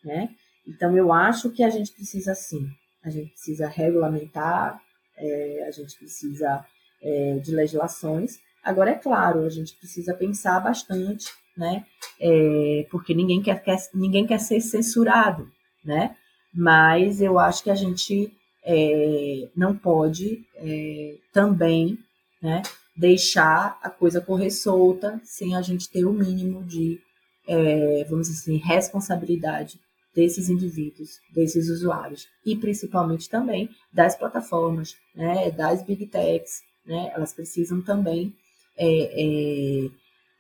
né? 0.03 0.29
Então, 0.67 0.95
eu 0.95 1.11
acho 1.11 1.49
que 1.51 1.63
a 1.63 1.69
gente 1.69 1.91
precisa 1.91 2.35
sim, 2.35 2.67
a 3.03 3.09
gente 3.09 3.31
precisa 3.31 3.67
regulamentar, 3.67 4.81
é, 5.17 5.65
a 5.67 5.71
gente 5.71 5.97
precisa 5.97 6.65
é, 7.01 7.39
de 7.39 7.53
legislações. 7.53 8.39
Agora, 8.63 8.91
é 8.91 8.95
claro, 8.95 9.45
a 9.45 9.49
gente 9.49 9.75
precisa 9.75 10.13
pensar 10.13 10.59
bastante, 10.59 11.25
né? 11.57 11.85
É, 12.19 12.87
porque 12.89 13.13
ninguém 13.13 13.41
quer, 13.41 13.61
quer, 13.61 13.77
ninguém 13.93 14.25
quer 14.25 14.39
ser 14.39 14.61
censurado, 14.61 15.51
né? 15.83 16.15
Mas 16.53 17.21
eu 17.21 17.39
acho 17.39 17.63
que 17.63 17.69
a 17.69 17.75
gente 17.75 18.31
é, 18.66 19.49
não 19.55 19.76
pode 19.76 20.45
é, 20.55 21.18
também 21.32 21.97
né, 22.41 22.61
deixar 22.95 23.78
a 23.82 23.89
coisa 23.89 24.22
correr 24.22 24.51
solta 24.51 25.20
sem 25.24 25.55
a 25.55 25.61
gente 25.61 25.89
ter 25.89 26.05
o 26.05 26.14
mínimo 26.14 26.64
de, 26.64 26.99
é, 27.47 28.05
vamos 28.09 28.28
dizer 28.28 28.39
assim, 28.41 28.57
responsabilidade 28.57 29.80
desses 30.16 30.49
indivíduos, 30.49 31.20
desses 31.34 31.70
usuários 31.70 32.28
e 32.45 32.55
principalmente 32.55 33.30
também 33.30 33.70
das 33.91 34.16
plataformas, 34.16 34.95
né, 35.16 35.49
das 35.51 35.84
big 35.84 36.05
techs, 36.07 36.61
né, 36.86 37.11
elas 37.16 37.34
precisam 37.34 37.82
também, 37.82 38.34
é, 38.78 38.88
é, 38.88 39.89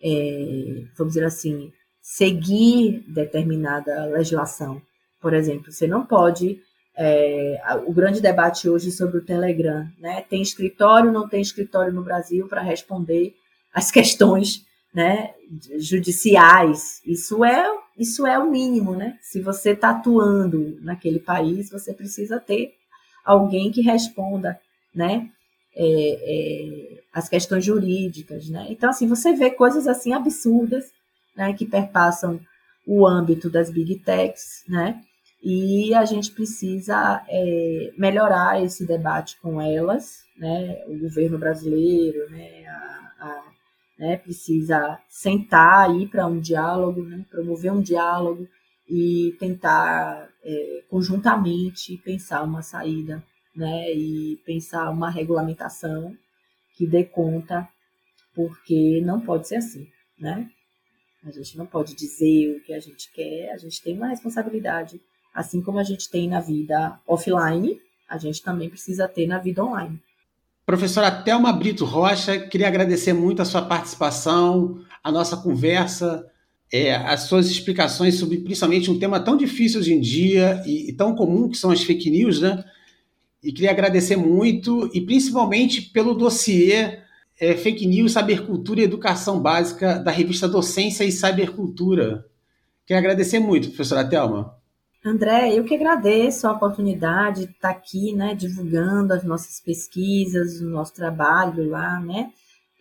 é, 0.03 0.85
vamos 0.97 1.13
dizer 1.13 1.25
assim, 1.25 1.71
seguir 2.01 3.03
determinada 3.07 4.05
legislação. 4.05 4.81
Por 5.21 5.33
exemplo, 5.33 5.71
você 5.71 5.87
não 5.87 6.05
pode 6.05 6.61
é, 6.95 7.59
o 7.85 7.91
grande 7.91 8.21
debate 8.21 8.69
hoje 8.69 8.91
sobre 8.91 9.17
o 9.17 9.25
Telegram, 9.25 9.87
né? 9.99 10.21
Tem 10.29 10.41
escritório, 10.41 11.11
não 11.11 11.27
tem 11.27 11.41
escritório 11.41 11.91
no 11.91 12.03
Brasil 12.03 12.47
para 12.47 12.61
responder 12.61 13.35
as 13.73 13.89
questões 13.91 14.65
né, 14.93 15.33
judiciais. 15.79 17.01
Isso 17.05 17.43
é, 17.43 17.65
isso 17.97 18.27
é 18.27 18.37
o 18.37 18.49
mínimo, 18.49 18.95
né? 18.95 19.17
Se 19.21 19.41
você 19.41 19.71
está 19.71 19.89
atuando 19.89 20.77
naquele 20.81 21.19
país, 21.19 21.69
você 21.69 21.93
precisa 21.93 22.39
ter 22.39 22.73
alguém 23.25 23.71
que 23.71 23.81
responda, 23.81 24.59
né, 24.93 25.29
é, 25.75 25.85
é, 25.85 27.03
as 27.11 27.27
questões 27.27 27.65
jurídicas, 27.65 28.47
né? 28.49 28.67
Então, 28.69 28.89
assim, 28.89 29.07
você 29.07 29.33
vê 29.33 29.49
coisas 29.49 29.87
assim 29.87 30.13
absurdas, 30.13 30.91
né, 31.35 31.53
que 31.53 31.65
perpassam 31.65 32.39
o 32.85 33.07
âmbito 33.07 33.49
das 33.49 33.71
big 33.71 33.95
techs, 33.99 34.63
né? 34.67 35.01
E 35.43 35.93
a 35.93 36.05
gente 36.05 36.31
precisa 36.31 37.21
é, 37.27 37.91
melhorar 37.97 38.63
esse 38.63 38.87
debate 38.87 39.37
com 39.41 39.61
elas, 39.61 40.23
né? 40.37 40.81
O 40.87 40.97
governo 40.97 41.37
brasileiro, 41.37 42.29
né? 42.29 42.65
A, 42.65 43.11
a 43.19 43.53
né, 43.97 44.17
precisa 44.17 44.99
sentar 45.07 45.93
ir 45.95 46.09
para 46.09 46.27
um 46.27 46.39
diálogo, 46.39 47.03
né, 47.03 47.25
promover 47.29 47.71
um 47.71 47.81
diálogo 47.81 48.47
e 48.89 49.35
tentar 49.39 50.29
é, 50.43 50.83
conjuntamente 50.89 51.97
pensar 51.97 52.43
uma 52.43 52.61
saída, 52.61 53.23
né, 53.55 53.93
e 53.93 54.37
pensar 54.45 54.89
uma 54.89 55.09
regulamentação 55.09 56.15
que 56.75 56.87
dê 56.87 57.03
conta, 57.03 57.67
porque 58.35 58.99
não 59.05 59.21
pode 59.21 59.47
ser 59.47 59.57
assim, 59.57 59.87
né? 60.19 60.49
A 61.23 61.31
gente 61.31 61.57
não 61.57 61.65
pode 61.65 61.95
dizer 61.95 62.57
o 62.57 62.63
que 62.63 62.73
a 62.73 62.79
gente 62.79 63.09
quer, 63.13 63.51
a 63.51 63.57
gente 63.57 63.81
tem 63.81 63.95
uma 63.95 64.07
responsabilidade, 64.07 64.99
assim 65.33 65.61
como 65.61 65.79
a 65.79 65.83
gente 65.83 66.09
tem 66.09 66.27
na 66.27 66.39
vida 66.39 66.99
offline, 67.07 67.79
a 68.07 68.17
gente 68.17 68.41
também 68.41 68.69
precisa 68.69 69.07
ter 69.07 69.27
na 69.27 69.39
vida 69.39 69.63
online. 69.63 69.99
Professora 70.65 71.11
Thelma 71.11 71.51
Brito 71.51 71.83
Rocha, 71.83 72.39
queria 72.39 72.67
agradecer 72.67 73.11
muito 73.11 73.41
a 73.41 73.45
sua 73.45 73.63
participação, 73.63 74.79
a 75.03 75.11
nossa 75.11 75.35
conversa, 75.35 76.25
é, 76.71 76.95
as 76.95 77.23
suas 77.23 77.49
explicações 77.49 78.15
sobre 78.15 78.37
principalmente 78.37 78.89
um 78.89 78.97
tema 78.97 79.19
tão 79.19 79.35
difícil 79.35 79.79
hoje 79.79 79.93
em 79.93 79.99
dia 79.99 80.63
e, 80.65 80.89
e 80.89 80.93
tão 80.93 81.15
comum 81.15 81.49
que 81.49 81.57
são 81.57 81.71
as 81.71 81.83
fake 81.83 82.09
news, 82.09 82.39
né? 82.39 82.63
E 83.43 83.51
queria 83.51 83.71
agradecer 83.71 84.15
muito, 84.15 84.89
e 84.93 85.01
principalmente 85.01 85.81
pelo 85.81 86.13
dossiê 86.13 86.99
é, 87.39 87.55
Fake 87.55 87.85
News, 87.85 88.13
Sabercultura 88.13 88.79
e 88.79 88.85
Educação 88.85 89.41
Básica 89.41 89.99
da 89.99 90.11
revista 90.11 90.47
Docência 90.47 91.03
e 91.03 91.11
Cybercultura. 91.11 92.25
Queria 92.85 92.99
agradecer 92.99 93.39
muito, 93.39 93.67
professora 93.67 94.07
Thelma. 94.07 94.55
André, 95.05 95.53
eu 95.53 95.65
que 95.65 95.75
agradeço 95.75 96.47
a 96.47 96.53
oportunidade 96.53 97.45
de 97.45 97.51
estar 97.51 97.71
aqui, 97.71 98.13
né, 98.13 98.33
divulgando 98.33 99.13
as 99.13 99.21
nossas 99.25 99.59
pesquisas, 99.59 100.61
o 100.61 100.69
nosso 100.69 100.93
trabalho 100.93 101.69
lá, 101.69 101.99
né, 101.99 102.31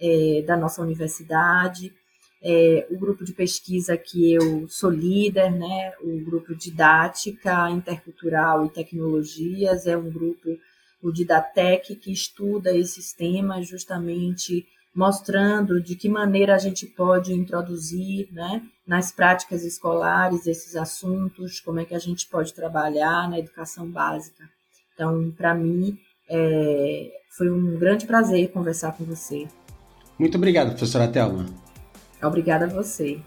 é, 0.01 0.41
da 0.47 0.57
nossa 0.57 0.81
universidade, 0.81 1.93
é, 2.41 2.87
o 2.91 2.97
grupo 2.97 3.25
de 3.25 3.33
pesquisa 3.33 3.97
que 3.97 4.33
eu 4.35 4.69
sou 4.69 4.89
líder, 4.89 5.51
né, 5.51 5.95
o 6.01 6.21
grupo 6.25 6.55
Didática 6.55 7.69
Intercultural 7.71 8.67
e 8.67 8.71
Tecnologias, 8.71 9.89
é 9.89 9.97
um 9.97 10.09
grupo, 10.09 10.57
o 11.03 11.11
Didatec, 11.11 11.97
que 11.97 12.13
estuda 12.13 12.73
esses 12.73 13.13
temas 13.13 13.67
justamente 13.67 14.65
mostrando 14.95 15.83
de 15.83 15.97
que 15.97 16.09
maneira 16.09 16.55
a 16.55 16.59
gente 16.59 16.87
pode 16.87 17.33
introduzir 17.33 18.29
né, 18.33 18.63
nas 18.87 19.11
práticas 19.11 19.65
escolares 19.65 20.47
esses 20.47 20.77
assuntos, 20.77 21.61
como 21.61 21.81
é 21.81 21.85
que 21.85 21.95
a 21.95 21.99
gente 21.99 22.29
pode 22.29 22.53
trabalhar 22.53 23.29
na 23.29 23.39
educação 23.39 23.91
básica. 23.91 24.45
Então, 24.95 25.33
para 25.37 25.55
mim, 25.55 25.99
é, 26.29 27.11
foi 27.37 27.51
um 27.51 27.79
grande 27.79 28.07
prazer 28.07 28.51
conversar 28.53 28.93
com 28.93 29.05
você. 29.05 29.49
Muito 30.19 30.37
obrigado, 30.37 30.69
professora 30.69 31.09
Thelma. 31.09 31.47
Obrigada 32.23 32.67
a 32.67 32.69
você. 32.69 33.21